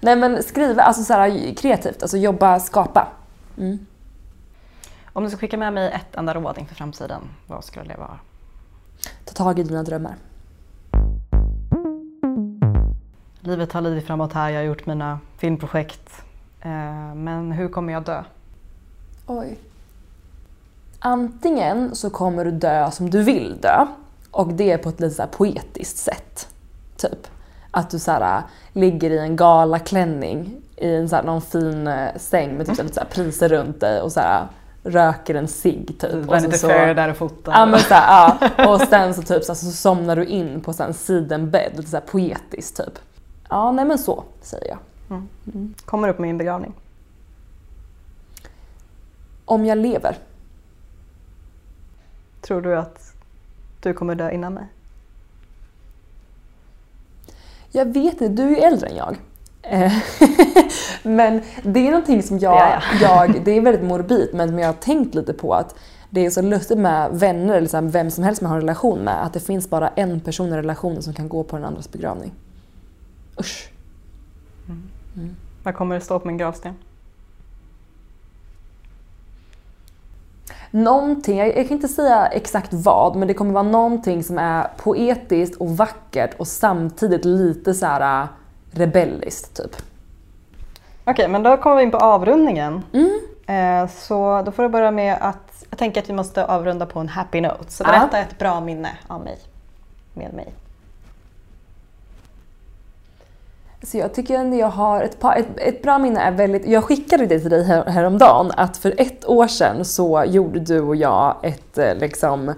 Nej 0.00 0.16
men 0.16 0.42
skriva, 0.42 0.82
alltså 0.82 1.04
så 1.04 1.12
här, 1.12 1.54
kreativt, 1.54 2.02
alltså 2.02 2.16
jobba, 2.16 2.60
skapa. 2.60 3.08
Mm. 3.58 3.86
Om 5.12 5.24
du 5.24 5.30
ska 5.30 5.38
skicka 5.38 5.56
med 5.56 5.72
mig 5.72 5.92
ett 5.92 6.16
enda 6.16 6.34
råd 6.34 6.58
inför 6.58 6.74
framtiden, 6.74 7.22
vad 7.46 7.64
skulle 7.64 7.84
det 7.84 7.96
vara? 7.96 8.18
Ta 9.24 9.32
tag 9.32 9.58
i 9.58 9.62
dina 9.62 9.82
drömmar. 9.82 10.16
Livet 13.40 13.72
har 13.72 13.80
lidit 13.80 14.06
framåt 14.06 14.32
här, 14.32 14.50
jag 14.50 14.60
har 14.60 14.64
gjort 14.64 14.86
mina 14.86 15.20
filmprojekt. 15.36 16.27
Eh, 16.60 17.14
men 17.14 17.52
hur 17.52 17.68
kommer 17.68 17.92
jag 17.92 18.04
dö? 18.04 18.22
Oj. 19.26 19.58
Antingen 20.98 21.94
så 21.94 22.10
kommer 22.10 22.44
du 22.44 22.50
dö 22.50 22.90
som 22.90 23.10
du 23.10 23.22
vill 23.22 23.58
dö 23.60 23.86
och 24.30 24.52
det 24.52 24.72
är 24.72 24.78
på 24.78 24.88
ett 24.88 25.00
lite 25.00 25.14
så 25.14 25.26
poetiskt 25.26 25.98
sätt. 25.98 26.48
Typ 26.96 27.26
att 27.70 27.90
du 27.90 27.98
så 27.98 28.10
här, 28.10 28.42
ligger 28.72 29.10
i 29.10 29.18
en 29.18 29.36
galaklänning 29.36 30.62
i 30.76 30.94
en 30.94 31.08
så 31.08 31.16
här, 31.16 31.22
någon 31.22 31.42
fin 31.42 31.86
eh, 31.86 32.16
säng 32.16 32.56
med 32.56 32.66
typ 32.66 32.76
så 32.76 32.82
här, 32.82 32.84
lite 32.84 32.94
så 32.94 33.00
här, 33.00 33.08
priser 33.08 33.48
runt 33.48 33.80
dig 33.80 34.00
och 34.00 34.12
så 34.12 34.20
här, 34.20 34.46
röker 34.82 35.34
en 35.34 35.48
cigg 35.48 35.96
typ. 36.00 36.12
Vanity 36.12 36.58
Fair 36.58 36.94
där 36.94 37.10
och 37.10 37.16
fotar. 37.16 37.52
Ja 37.52 37.66
men 37.66 37.80
så 37.80 37.94
här, 37.94 38.38
ja. 38.56 38.68
Och 38.68 38.80
sen 38.80 39.14
så 39.14 39.22
typ 39.22 39.44
så, 39.44 39.54
så 39.54 39.70
somnar 39.70 40.16
du 40.16 40.24
in 40.24 40.60
på 40.60 40.72
så 40.72 40.82
en 40.82 40.94
sidenbädd, 40.94 41.72
lite 41.76 41.90
så 41.90 41.96
här 41.96 42.04
poetiskt 42.04 42.76
typ. 42.76 42.98
Ja 43.48 43.72
nej 43.72 43.84
men 43.84 43.98
så 43.98 44.24
säger 44.40 44.68
jag. 44.68 44.78
Mm. 45.10 45.28
Mm. 45.54 45.74
Kommer 45.84 46.08
du 46.08 46.14
på 46.14 46.22
min 46.22 46.38
begravning? 46.38 46.74
Om 49.44 49.64
jag 49.64 49.78
lever. 49.78 50.18
Tror 52.40 52.60
du 52.60 52.76
att 52.76 53.12
du 53.80 53.92
kommer 53.92 54.14
dö 54.14 54.30
innan 54.30 54.54
mig? 54.54 54.66
Jag 57.70 57.84
vet 57.84 58.12
inte, 58.12 58.28
du 58.28 58.42
är 58.42 58.48
ju 58.48 58.56
äldre 58.56 58.88
än 58.88 58.96
jag. 58.96 59.16
Eh, 59.62 59.92
men 61.02 61.42
det 61.62 61.86
är 61.86 61.90
någonting 61.90 62.22
som 62.22 62.38
jag, 62.38 62.56
det 62.56 62.60
är, 62.60 63.02
jag, 63.02 63.44
det 63.44 63.50
är 63.50 63.60
väldigt 63.60 63.84
morbid 63.84 64.30
men 64.34 64.58
jag 64.58 64.68
har 64.68 64.72
tänkt 64.72 65.14
lite 65.14 65.32
på 65.32 65.54
att 65.54 65.74
det 66.10 66.26
är 66.26 66.30
så 66.30 66.42
lustigt 66.42 66.78
med 66.78 67.10
vänner 67.12 67.52
eller 67.52 67.60
liksom 67.60 67.90
vem 67.90 68.10
som 68.10 68.24
helst 68.24 68.42
man 68.42 68.50
har 68.50 68.56
en 68.56 68.62
relation 68.62 68.98
med 68.98 69.24
att 69.24 69.32
det 69.32 69.40
finns 69.40 69.70
bara 69.70 69.88
en 69.88 70.20
person 70.20 70.48
i 70.48 70.56
relationen 70.56 71.02
som 71.02 71.14
kan 71.14 71.28
gå 71.28 71.42
på 71.44 71.56
den 71.56 71.64
andras 71.64 71.92
begravning. 71.92 72.32
Usch. 73.40 73.70
Mm. 75.18 75.36
Vad 75.62 75.74
kommer 75.74 75.94
det 75.94 76.00
stå 76.00 76.18
på 76.18 76.26
min 76.26 76.38
gravsten? 76.38 76.74
någonting, 80.70 81.38
jag, 81.38 81.54
kan 81.54 81.76
inte 81.76 81.88
säga 81.88 82.26
exakt 82.26 82.72
vad, 82.72 83.16
men 83.16 83.28
det 83.28 83.34
kommer 83.34 83.52
vara 83.52 83.62
någonting 83.62 84.24
som 84.24 84.38
är 84.38 84.66
poetiskt 84.76 85.56
och 85.56 85.76
vackert 85.76 86.34
och 86.38 86.48
samtidigt 86.48 87.24
lite 87.24 87.74
så 87.74 87.86
här 87.86 88.22
äh, 88.22 88.28
rebelliskt 88.70 89.56
typ. 89.56 89.76
Okej, 91.04 91.12
okay, 91.12 91.28
men 91.28 91.42
då 91.42 91.56
kommer 91.56 91.76
vi 91.76 91.82
in 91.82 91.90
på 91.90 91.98
avrundningen. 91.98 92.82
Mm. 92.92 93.20
Eh, 93.46 93.90
så 93.90 94.42
då 94.42 94.52
får 94.52 94.62
du 94.62 94.68
börja 94.68 94.90
med 94.90 95.18
att, 95.20 95.64
jag 95.70 95.78
tänker 95.78 96.02
att 96.02 96.08
vi 96.08 96.14
måste 96.14 96.46
avrunda 96.46 96.86
på 96.86 97.00
en 97.00 97.08
happy 97.08 97.40
note. 97.40 97.72
Så 97.72 97.84
berätta 97.84 98.18
ja. 98.18 98.18
ett 98.18 98.38
bra 98.38 98.60
minne 98.60 98.90
av 99.06 99.20
mig, 99.24 99.38
med 100.14 100.32
mig. 100.32 100.52
Så 103.82 103.98
jag 103.98 104.14
tycker 104.14 104.34
ändå 104.34 104.56
jag 104.56 104.68
har 104.68 105.02
ett, 105.02 105.20
par, 105.20 105.36
ett, 105.36 105.46
ett, 105.56 105.82
bra 105.82 105.98
minne 105.98 106.20
är 106.20 106.32
väldigt, 106.32 106.66
jag 106.66 106.84
skickade 106.84 107.26
det 107.26 107.40
till 107.40 107.50
dig 107.50 107.64
här, 107.64 107.84
häromdagen 107.84 108.52
att 108.56 108.76
för 108.76 108.94
ett 108.98 109.28
år 109.28 109.46
sedan 109.46 109.84
så 109.84 110.24
gjorde 110.26 110.60
du 110.60 110.80
och 110.80 110.96
jag 110.96 111.36
ett 111.42 111.78
eh, 111.78 111.94
liksom 111.94 112.48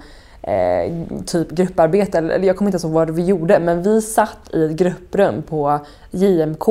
eh, 0.43 0.93
typ 1.27 1.51
grupparbete, 1.51 2.19
eller 2.19 2.47
jag 2.47 2.57
kommer 2.57 2.75
inte 2.75 2.87
ihåg 2.87 2.95
vad 2.95 3.11
vi 3.11 3.25
gjorde 3.25 3.61
men 3.61 3.83
vi 3.83 4.03
satt 4.03 4.55
i 4.55 4.65
ett 4.65 4.71
grupprum 4.71 5.43
på 5.43 5.79
JMK 6.11 6.69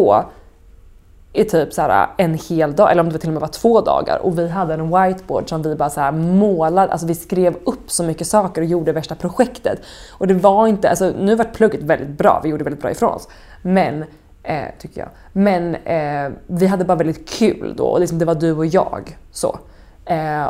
i 1.34 1.44
typ 1.44 1.74
så 1.74 1.82
här 1.82 2.04
eh, 2.04 2.26
en 2.26 2.34
hel 2.50 2.76
dag, 2.76 2.92
eller 2.92 3.04
om 3.04 3.10
det 3.10 3.20
till 3.20 3.30
och 3.30 3.34
med 3.34 3.42
var 3.42 3.48
två 3.48 3.82
dagar 3.82 4.18
och 4.18 4.40
vi 4.40 4.50
hade 4.50 4.74
en 4.74 4.88
whiteboard 4.88 5.50
som 5.50 5.62
vi 5.62 5.76
bara 5.76 5.90
så 5.90 6.02
här 6.02 6.12
målade, 6.12 6.92
alltså 6.92 7.08
vi 7.08 7.16
skrev 7.16 7.56
upp 7.64 7.92
så 7.92 8.04
mycket 8.04 8.28
saker 8.28 8.62
och 8.62 8.68
gjorde 8.68 8.92
värsta 8.92 9.16
projektet. 9.16 9.80
Och 10.12 10.28
det 10.28 10.34
var 10.34 10.68
inte, 10.68 10.90
alltså 10.90 11.14
nu 11.20 11.36
vart 11.36 11.54
plugget 11.54 11.82
väldigt 11.82 12.18
bra, 12.18 12.40
vi 12.44 12.50
gjorde 12.50 12.64
väldigt 12.64 12.82
bra 12.82 12.92
ifrån 12.92 13.14
oss. 13.14 13.28
Men 13.62 14.06
Eh, 14.44 14.66
tycker 14.80 15.02
jag. 15.02 15.10
Men 15.34 15.76
eh, 15.76 16.32
vi 16.48 16.68
hade 16.68 16.86
bara 16.86 16.98
väldigt 16.98 17.30
kul 17.30 17.74
då 17.78 17.86
och 17.86 18.00
liksom, 18.00 18.20
det 18.20 18.26
var 18.26 18.36
du 18.36 18.52
och 18.52 18.66
jag. 18.66 19.18
Så. 19.32 19.60
Eh, 20.06 20.50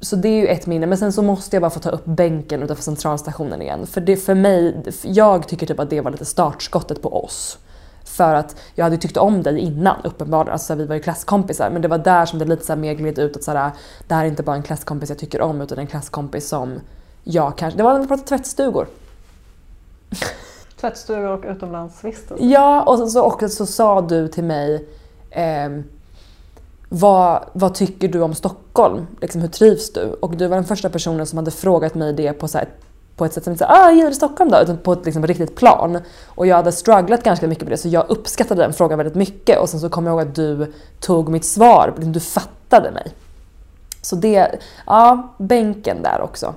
så 0.00 0.16
det 0.16 0.28
är 0.28 0.40
ju 0.40 0.46
ett 0.46 0.66
minne. 0.66 0.86
Men 0.86 0.98
sen 0.98 1.12
så 1.12 1.22
måste 1.22 1.56
jag 1.56 1.60
bara 1.60 1.70
få 1.70 1.80
ta 1.80 1.90
upp 1.90 2.04
bänken 2.04 2.62
utanför 2.62 2.82
centralstationen 2.82 3.62
igen. 3.62 3.86
För 3.86 4.00
det 4.00 4.16
för 4.16 4.34
mig, 4.34 4.82
jag 5.02 5.48
tycker 5.48 5.66
typ 5.66 5.80
att 5.80 5.90
det 5.90 6.00
var 6.00 6.10
lite 6.10 6.24
startskottet 6.24 7.02
på 7.02 7.24
oss. 7.24 7.58
För 8.04 8.34
att 8.34 8.56
jag 8.74 8.84
hade 8.84 8.96
tyckt 8.96 9.16
om 9.16 9.42
dig 9.42 9.58
innan 9.58 9.96
uppenbarligen, 10.04 10.52
alltså 10.52 10.74
vi 10.74 10.86
var 10.86 10.94
ju 10.94 11.02
klasskompisar. 11.02 11.70
Men 11.70 11.82
det 11.82 11.88
var 11.88 11.98
där 11.98 12.26
som 12.26 12.38
det 12.38 12.44
lite 12.44 12.66
så 12.66 12.76
mer 12.76 12.94
gled 12.94 13.18
ut 13.18 13.36
att 13.36 13.44
såhär, 13.44 13.70
det 14.08 14.14
här 14.14 14.24
är 14.24 14.28
inte 14.28 14.42
bara 14.42 14.56
en 14.56 14.62
klasskompis 14.62 15.08
jag 15.08 15.18
tycker 15.18 15.40
om 15.40 15.60
utan 15.60 15.78
en 15.78 15.86
klasskompis 15.86 16.48
som 16.48 16.80
jag 17.24 17.58
kanske, 17.58 17.76
det 17.76 17.82
var 17.82 17.92
när 17.92 18.00
vi 18.00 18.06
pratade 18.06 18.28
tvättstugor. 18.28 18.86
Tvättstugor 20.80 21.28
och 21.28 21.44
utomlandsvistelse? 21.48 22.44
Ja, 22.44 22.82
och 22.82 23.10
så, 23.10 23.24
och 23.24 23.50
så 23.50 23.66
sa 23.66 24.00
du 24.00 24.28
till 24.28 24.44
mig 24.44 24.88
eh, 25.30 25.68
vad, 26.88 27.44
vad 27.52 27.74
tycker 27.74 28.08
du 28.08 28.20
om 28.22 28.34
Stockholm? 28.34 29.06
Liksom, 29.20 29.40
hur 29.40 29.48
trivs 29.48 29.92
du? 29.92 30.16
Och 30.20 30.36
du 30.36 30.46
var 30.46 30.56
den 30.56 30.64
första 30.64 30.90
personen 30.90 31.26
som 31.26 31.36
hade 31.38 31.50
frågat 31.50 31.94
mig 31.94 32.12
det 32.12 32.32
på, 32.32 32.48
så 32.48 32.58
här, 32.58 32.68
på 33.16 33.24
ett 33.24 33.32
sätt 33.32 33.44
som 33.44 33.52
inte 33.52 33.64
såhär 33.64 33.88
ah, 33.88 33.90
gillar 33.90 34.08
du 34.08 34.14
Stockholm 34.14 34.50
då? 34.50 34.58
Utan 34.62 34.78
på 34.78 34.92
ett 34.92 35.04
liksom, 35.04 35.26
riktigt 35.26 35.56
plan. 35.56 35.98
Och 36.26 36.46
jag 36.46 36.56
hade 36.56 36.72
strugglat 36.72 37.22
ganska 37.22 37.46
mycket 37.46 37.64
med 37.64 37.72
det 37.72 37.76
så 37.76 37.88
jag 37.88 38.10
uppskattade 38.10 38.62
den 38.62 38.72
frågan 38.72 38.98
väldigt 38.98 39.14
mycket. 39.14 39.58
Och 39.58 39.68
sen 39.68 39.80
så 39.80 39.88
kom 39.88 40.06
jag 40.06 40.12
ihåg 40.12 40.28
att 40.28 40.34
du 40.34 40.72
tog 41.00 41.28
mitt 41.28 41.44
svar, 41.44 41.92
liksom, 41.96 42.12
du 42.12 42.20
fattade 42.20 42.90
mig. 42.90 43.12
Så 44.02 44.16
det, 44.16 44.58
ja, 44.86 45.28
bänken 45.38 46.02
där 46.02 46.20
också. 46.20 46.54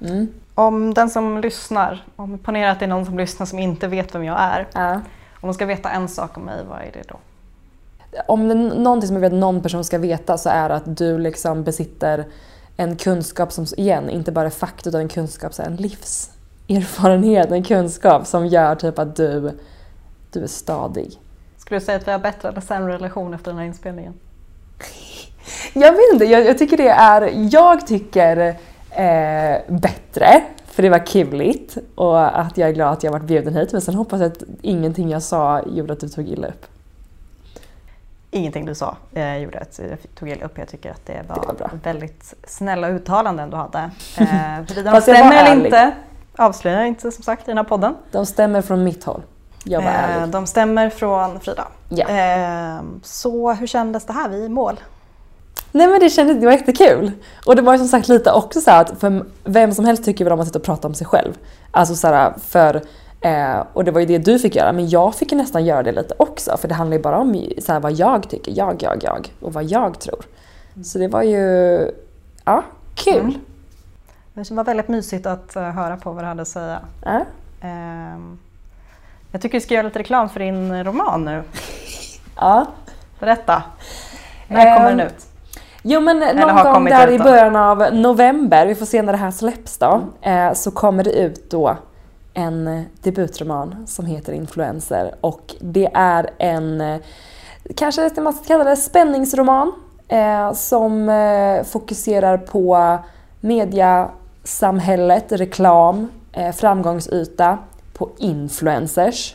Mm. 0.00 0.28
Om 0.58 0.94
den 0.94 1.10
som 1.10 1.40
lyssnar, 1.40 2.04
om 2.16 2.38
ponera 2.38 2.70
att 2.70 2.78
det 2.78 2.84
är 2.84 2.88
någon 2.88 3.04
som 3.04 3.18
lyssnar 3.18 3.46
som 3.46 3.58
inte 3.58 3.88
vet 3.88 4.14
vem 4.14 4.24
jag 4.24 4.40
är. 4.40 4.66
Ja. 4.72 4.92
Om 5.40 5.48
de 5.48 5.54
ska 5.54 5.66
veta 5.66 5.90
en 5.90 6.08
sak 6.08 6.36
om 6.36 6.42
mig, 6.42 6.64
vad 6.68 6.78
är 6.78 6.90
det 6.92 7.02
då? 7.08 7.16
Om 8.26 8.48
det 8.48 8.54
är 8.54 8.80
någonting 8.80 9.06
som 9.06 9.16
jag 9.16 9.20
vet 9.20 9.32
att 9.32 9.38
någon 9.38 9.62
person 9.62 9.84
ska 9.84 9.98
veta 9.98 10.38
så 10.38 10.48
är 10.48 10.70
att 10.70 10.96
du 10.96 11.18
liksom 11.18 11.64
besitter 11.64 12.26
en 12.76 12.96
kunskap 12.96 13.52
som, 13.52 13.66
igen, 13.76 14.10
inte 14.10 14.32
bara 14.32 14.46
är 14.46 14.50
fakta 14.50 14.88
utan 14.88 15.00
en 15.00 15.08
kunskap, 15.08 15.54
så 15.54 15.62
en 15.62 15.76
livserfarenhet, 15.76 17.50
en 17.50 17.64
kunskap 17.64 18.26
som 18.26 18.46
gör 18.46 18.74
typ 18.74 18.98
att 18.98 19.16
du, 19.16 19.58
du 20.32 20.42
är 20.42 20.46
stadig. 20.46 21.20
Skulle 21.56 21.80
du 21.80 21.84
säga 21.84 21.98
att 21.98 22.06
vi 22.08 22.12
har 22.12 22.18
bättre 22.18 22.48
eller 22.48 22.60
sämre 22.60 22.94
relation 22.94 23.34
efter 23.34 23.50
den 23.50 23.58
här 23.58 23.66
inspelningen? 23.66 24.14
jag 25.74 25.92
vet 25.92 26.12
inte, 26.12 26.24
jag, 26.24 26.46
jag 26.46 26.58
tycker 26.58 26.76
det 26.76 26.88
är, 26.88 27.30
jag 27.52 27.86
tycker 27.86 28.56
eh, 28.96 29.60
bättre. 29.68 30.42
För 30.66 30.82
det 30.82 30.88
var 30.88 31.06
kuligt 31.06 31.76
och 31.94 32.40
att 32.40 32.58
jag 32.58 32.68
är 32.68 32.72
glad 32.72 32.92
att 32.92 33.02
jag 33.02 33.12
varit 33.12 33.24
bjuden 33.24 33.54
hit. 33.54 33.72
Men 33.72 33.80
sen 33.80 33.94
hoppas 33.94 34.20
jag 34.20 34.32
att 34.32 34.42
ingenting 34.62 35.10
jag 35.10 35.22
sa 35.22 35.62
gjorde 35.62 35.92
att 35.92 36.00
du 36.00 36.08
tog 36.08 36.28
illa 36.28 36.48
upp. 36.48 36.66
Ingenting 38.30 38.66
du 38.66 38.74
sa 38.74 38.96
eh, 39.12 39.36
gjorde 39.36 39.58
att 39.58 39.80
jag 39.90 39.98
tog 40.18 40.28
illa 40.28 40.44
upp. 40.44 40.58
Jag 40.58 40.68
tycker 40.68 40.90
att 40.90 41.06
det 41.06 41.22
var, 41.28 41.54
det 41.58 41.64
var 41.64 41.70
väldigt 41.82 42.34
snälla 42.46 42.88
uttalanden 42.88 43.50
du 43.50 43.56
hade. 43.56 43.90
Eh, 44.18 44.26
Huruvida 44.68 44.92
de 44.92 45.00
stämmer 45.00 45.36
eller 45.36 45.64
inte 45.64 45.92
avslöjar 46.36 46.84
inte 46.84 47.12
som 47.12 47.24
sagt 47.24 47.42
i 47.42 47.50
den 47.50 47.56
här 47.56 47.64
podden. 47.64 47.96
De 48.10 48.26
stämmer 48.26 48.62
från 48.62 48.84
mitt 48.84 49.04
håll. 49.04 49.22
Jag 49.64 49.80
var 49.80 49.88
eh, 49.88 50.16
ärlig. 50.16 50.32
De 50.32 50.46
stämmer 50.46 50.90
från 50.90 51.40
Frida. 51.40 51.68
Ja. 51.88 52.08
Eh, 52.08 52.80
så 53.02 53.52
hur 53.52 53.66
kändes 53.66 54.06
det 54.06 54.12
här? 54.12 54.28
Vi 54.28 54.40
är 54.40 54.46
i 54.46 54.48
mål. 54.48 54.80
Nej 55.72 55.86
men 55.86 56.00
det 56.00 56.10
kändes, 56.10 56.36
det 56.40 56.46
var 56.46 56.52
jättekul. 56.52 57.12
Och 57.46 57.56
det 57.56 57.62
var 57.62 57.78
som 57.78 57.88
sagt 57.88 58.08
lite 58.08 58.32
också 58.32 58.60
så 58.60 58.70
att 58.70 59.00
för 59.00 59.24
vem 59.44 59.74
som 59.74 59.84
helst 59.84 60.04
tycker 60.04 60.24
väl 60.24 60.32
om 60.32 60.40
att 60.40 60.46
sitta 60.46 60.58
och 60.58 60.64
prata 60.64 60.88
om 60.88 60.94
sig 60.94 61.06
själv. 61.06 61.38
Alltså 61.70 61.94
så 61.94 62.08
här, 62.08 62.34
för 62.48 62.82
Eh, 63.20 63.64
och 63.72 63.84
det 63.84 63.90
var 63.90 64.00
ju 64.00 64.06
det 64.06 64.18
du 64.18 64.38
fick 64.38 64.56
göra, 64.56 64.72
men 64.72 64.88
jag 64.88 65.14
fick 65.14 65.32
ju 65.32 65.38
nästan 65.38 65.64
göra 65.64 65.82
det 65.82 65.92
lite 65.92 66.14
också. 66.18 66.56
För 66.56 66.68
det 66.68 66.74
handlar 66.74 66.96
ju 66.96 67.02
bara 67.02 67.18
om 67.18 67.48
så 67.58 67.72
här, 67.72 67.80
vad 67.80 67.92
jag 67.92 68.28
tycker, 68.30 68.52
jag, 68.56 68.82
jag, 68.82 69.04
jag. 69.04 69.32
Och 69.40 69.52
vad 69.52 69.64
jag 69.64 69.98
tror. 69.98 70.24
Mm. 70.74 70.84
Så 70.84 70.98
det 70.98 71.08
var 71.08 71.22
ju, 71.22 71.90
ja, 72.44 72.62
kul. 72.94 73.20
Mm. 73.20 73.40
Det 74.34 74.50
var 74.50 74.64
väldigt 74.64 74.88
mysigt 74.88 75.26
att 75.26 75.56
uh, 75.56 75.62
höra 75.62 75.96
på 75.96 76.12
vad 76.12 76.24
du 76.24 76.28
hade 76.28 76.42
att 76.42 76.48
säga. 76.48 76.80
Äh? 77.06 77.16
Eh, 77.60 78.18
jag 79.32 79.40
tycker 79.42 79.58
vi 79.58 79.60
ska 79.60 79.74
göra 79.74 79.86
lite 79.86 79.98
reklam 79.98 80.28
för 80.28 80.40
din 80.40 80.84
roman 80.84 81.24
nu. 81.24 81.42
ja. 82.36 82.66
Berätta. 83.18 83.62
När 84.48 84.76
kommer 84.76 84.90
den 84.90 85.00
ut? 85.00 85.26
Jo 85.88 86.00
men 86.00 86.18
någon 86.18 86.72
gång 86.72 86.84
där 86.84 87.10
i 87.10 87.18
början 87.18 87.56
av 87.56 87.94
november, 87.94 88.66
vi 88.66 88.74
får 88.74 88.86
se 88.86 89.02
när 89.02 89.12
det 89.12 89.18
här 89.18 89.30
släpps 89.30 89.78
då, 89.78 90.02
mm. 90.22 90.48
eh, 90.48 90.54
så 90.54 90.70
kommer 90.70 91.04
det 91.04 91.12
ut 91.12 91.50
då 91.50 91.76
en 92.34 92.84
debutroman 93.02 93.86
som 93.86 94.06
heter 94.06 94.32
Influencer 94.32 95.14
och 95.20 95.54
det 95.60 95.90
är 95.94 96.30
en, 96.38 96.98
kanske 97.76 98.10
man 98.20 98.32
ska 98.32 98.44
kalla 98.44 98.64
det 98.64 98.76
spänningsroman 98.76 99.72
eh, 100.08 100.52
som 100.52 101.08
eh, 101.08 101.62
fokuserar 101.62 102.38
på 102.38 102.98
mediasamhället, 103.40 105.32
reklam, 105.32 106.08
framgångsyta, 106.54 107.58
på 107.94 108.10
influencers 108.18 109.34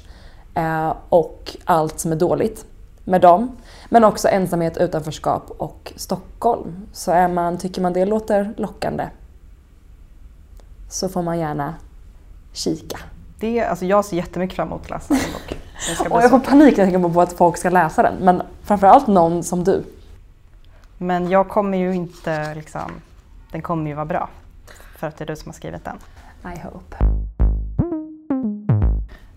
och 1.09 1.57
allt 1.65 1.99
som 1.99 2.11
är 2.11 2.15
dåligt 2.15 2.65
med 3.03 3.21
dem. 3.21 3.51
Men 3.93 4.03
också 4.03 4.27
ensamhet, 4.27 4.77
utanförskap 4.77 5.51
och 5.57 5.93
Stockholm. 5.95 6.87
Så 6.93 7.11
är 7.11 7.27
man, 7.27 7.57
tycker 7.57 7.81
man 7.81 7.93
det 7.93 8.05
låter 8.05 8.53
lockande 8.57 9.09
så 10.89 11.09
får 11.09 11.21
man 11.21 11.39
gärna 11.39 11.75
kika. 12.53 12.97
Det, 13.39 13.61
alltså 13.61 13.85
jag 13.85 14.05
ser 14.05 14.17
jättemycket 14.17 14.55
fram 14.55 14.67
emot 14.67 14.81
att 14.81 14.89
läsa 14.89 15.13
den 15.13 15.95
ska 15.95 16.03
bli 16.03 16.13
Och 16.13 16.23
jag 16.23 16.29
får 16.29 16.39
panik 16.39 16.77
när 16.77 16.83
jag 16.83 16.93
tänker 16.93 17.13
på 17.13 17.21
att 17.21 17.33
folk 17.33 17.57
ska 17.57 17.69
läsa 17.69 18.03
den. 18.03 18.15
Men 18.15 18.41
framförallt 18.63 19.07
någon 19.07 19.43
som 19.43 19.63
du. 19.63 19.83
Men 20.97 21.29
jag 21.29 21.49
kommer 21.49 21.77
ju 21.77 21.95
inte 21.95 22.55
liksom, 22.55 22.91
den 23.51 23.61
kommer 23.61 23.89
ju 23.89 23.95
vara 23.95 24.05
bra. 24.05 24.29
För 24.97 25.07
att 25.07 25.17
det 25.17 25.23
är 25.23 25.27
du 25.27 25.35
som 25.35 25.47
har 25.47 25.53
skrivit 25.53 25.85
den. 25.85 25.97
I 26.53 26.59
hope. 26.59 27.20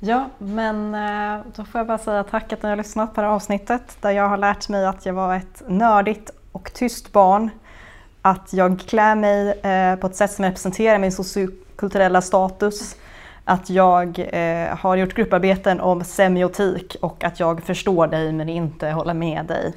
Ja, 0.07 0.29
men 0.39 0.95
eh, 0.95 1.41
då 1.57 1.65
får 1.65 1.79
jag 1.79 1.87
bara 1.87 1.99
säga 1.99 2.25
tack 2.25 2.53
att 2.53 2.63
ni 2.63 2.69
har 2.69 2.77
lyssnat 2.77 3.15
på 3.15 3.21
det 3.21 3.27
här 3.27 3.35
avsnittet 3.35 3.97
där 4.01 4.11
jag 4.11 4.29
har 4.29 4.37
lärt 4.37 4.69
mig 4.69 4.87
att 4.87 5.07
jag 5.07 5.15
var 5.15 5.35
ett 5.35 5.63
nördigt 5.69 6.31
och 6.53 6.73
tyst 6.75 7.13
barn. 7.13 7.51
Att 8.23 8.53
jag 8.53 8.81
klär 8.81 9.15
mig 9.15 9.51
eh, 9.51 9.97
på 9.97 10.07
ett 10.07 10.17
sätt 10.17 10.33
som 10.33 10.45
representerar 10.45 10.99
min 10.99 11.13
sociokulturella 11.13 12.23
status. 12.23 12.97
Att 13.45 13.71
jag 13.71 14.29
eh, 14.33 14.77
har 14.77 14.97
gjort 14.97 15.15
grupparbeten 15.15 15.81
om 15.81 16.05
semiotik 16.05 16.97
och 17.03 17.25
att 17.25 17.41
jag 17.41 17.63
förstår 17.63 18.07
dig 18.07 18.33
men 18.33 18.49
inte 18.49 18.89
håller 18.89 19.15
med 19.15 19.47
dig. 19.47 19.75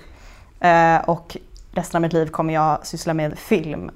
Och 1.06 1.38
resten 1.72 1.98
av 1.98 2.02
mitt 2.02 2.14
liv 2.14 2.28
kommer 2.28 2.54
jag 2.54 2.88
syssla 2.88 3.14
med 3.14 3.40
film 3.40 3.92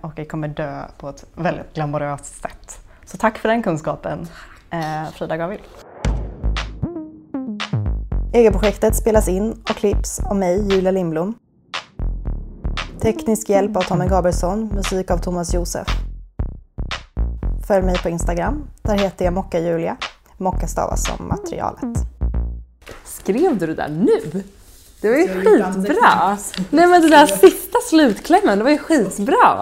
och 0.00 0.12
jag 0.16 0.28
kommer 0.28 0.48
dö 0.48 0.82
på 0.98 1.08
ett 1.08 1.24
väldigt 1.34 1.74
glamoröst 1.74 2.42
sätt. 2.42 2.80
Så 3.04 3.16
tack 3.16 3.38
för 3.38 3.48
den 3.48 3.62
kunskapen, 3.62 4.28
Frida 5.14 5.36
Gavill. 5.36 5.60
Egenprojektet 8.32 8.96
spelas 8.96 9.28
in 9.28 9.52
och 9.52 9.76
klipps 9.76 10.20
av 10.20 10.36
mig, 10.36 10.72
Julia 10.72 10.90
Lindblom. 10.90 11.34
Teknisk 13.00 13.48
hjälp 13.48 13.76
av 13.76 13.82
Tommy 13.82 14.06
Gabrielsson, 14.06 14.70
musik 14.74 15.10
av 15.10 15.18
Thomas 15.18 15.54
Josef. 15.54 15.86
Följ 17.66 17.86
mig 17.86 17.98
på 17.98 18.08
Instagram, 18.08 18.68
där 18.82 18.98
heter 18.98 19.24
jag 19.24 19.34
Mocka 19.34 19.58
Julia. 19.58 19.96
Mocka 20.36 20.66
stavas 20.66 21.06
som 21.06 21.28
materialet. 21.28 21.98
Skrev 23.04 23.58
du 23.58 23.66
det 23.66 23.74
där 23.74 23.88
nu? 23.88 24.42
Det 25.00 25.08
var 25.10 25.16
ju 25.16 25.28
skitbra! 25.28 26.36
Nej 26.70 26.86
men 26.86 27.02
det 27.02 27.08
där 27.08 27.26
sista 27.26 27.78
slutklämmen, 27.90 28.58
det 28.58 28.64
var 28.64 28.70
ju 28.70 28.78
skitbra! 28.78 29.56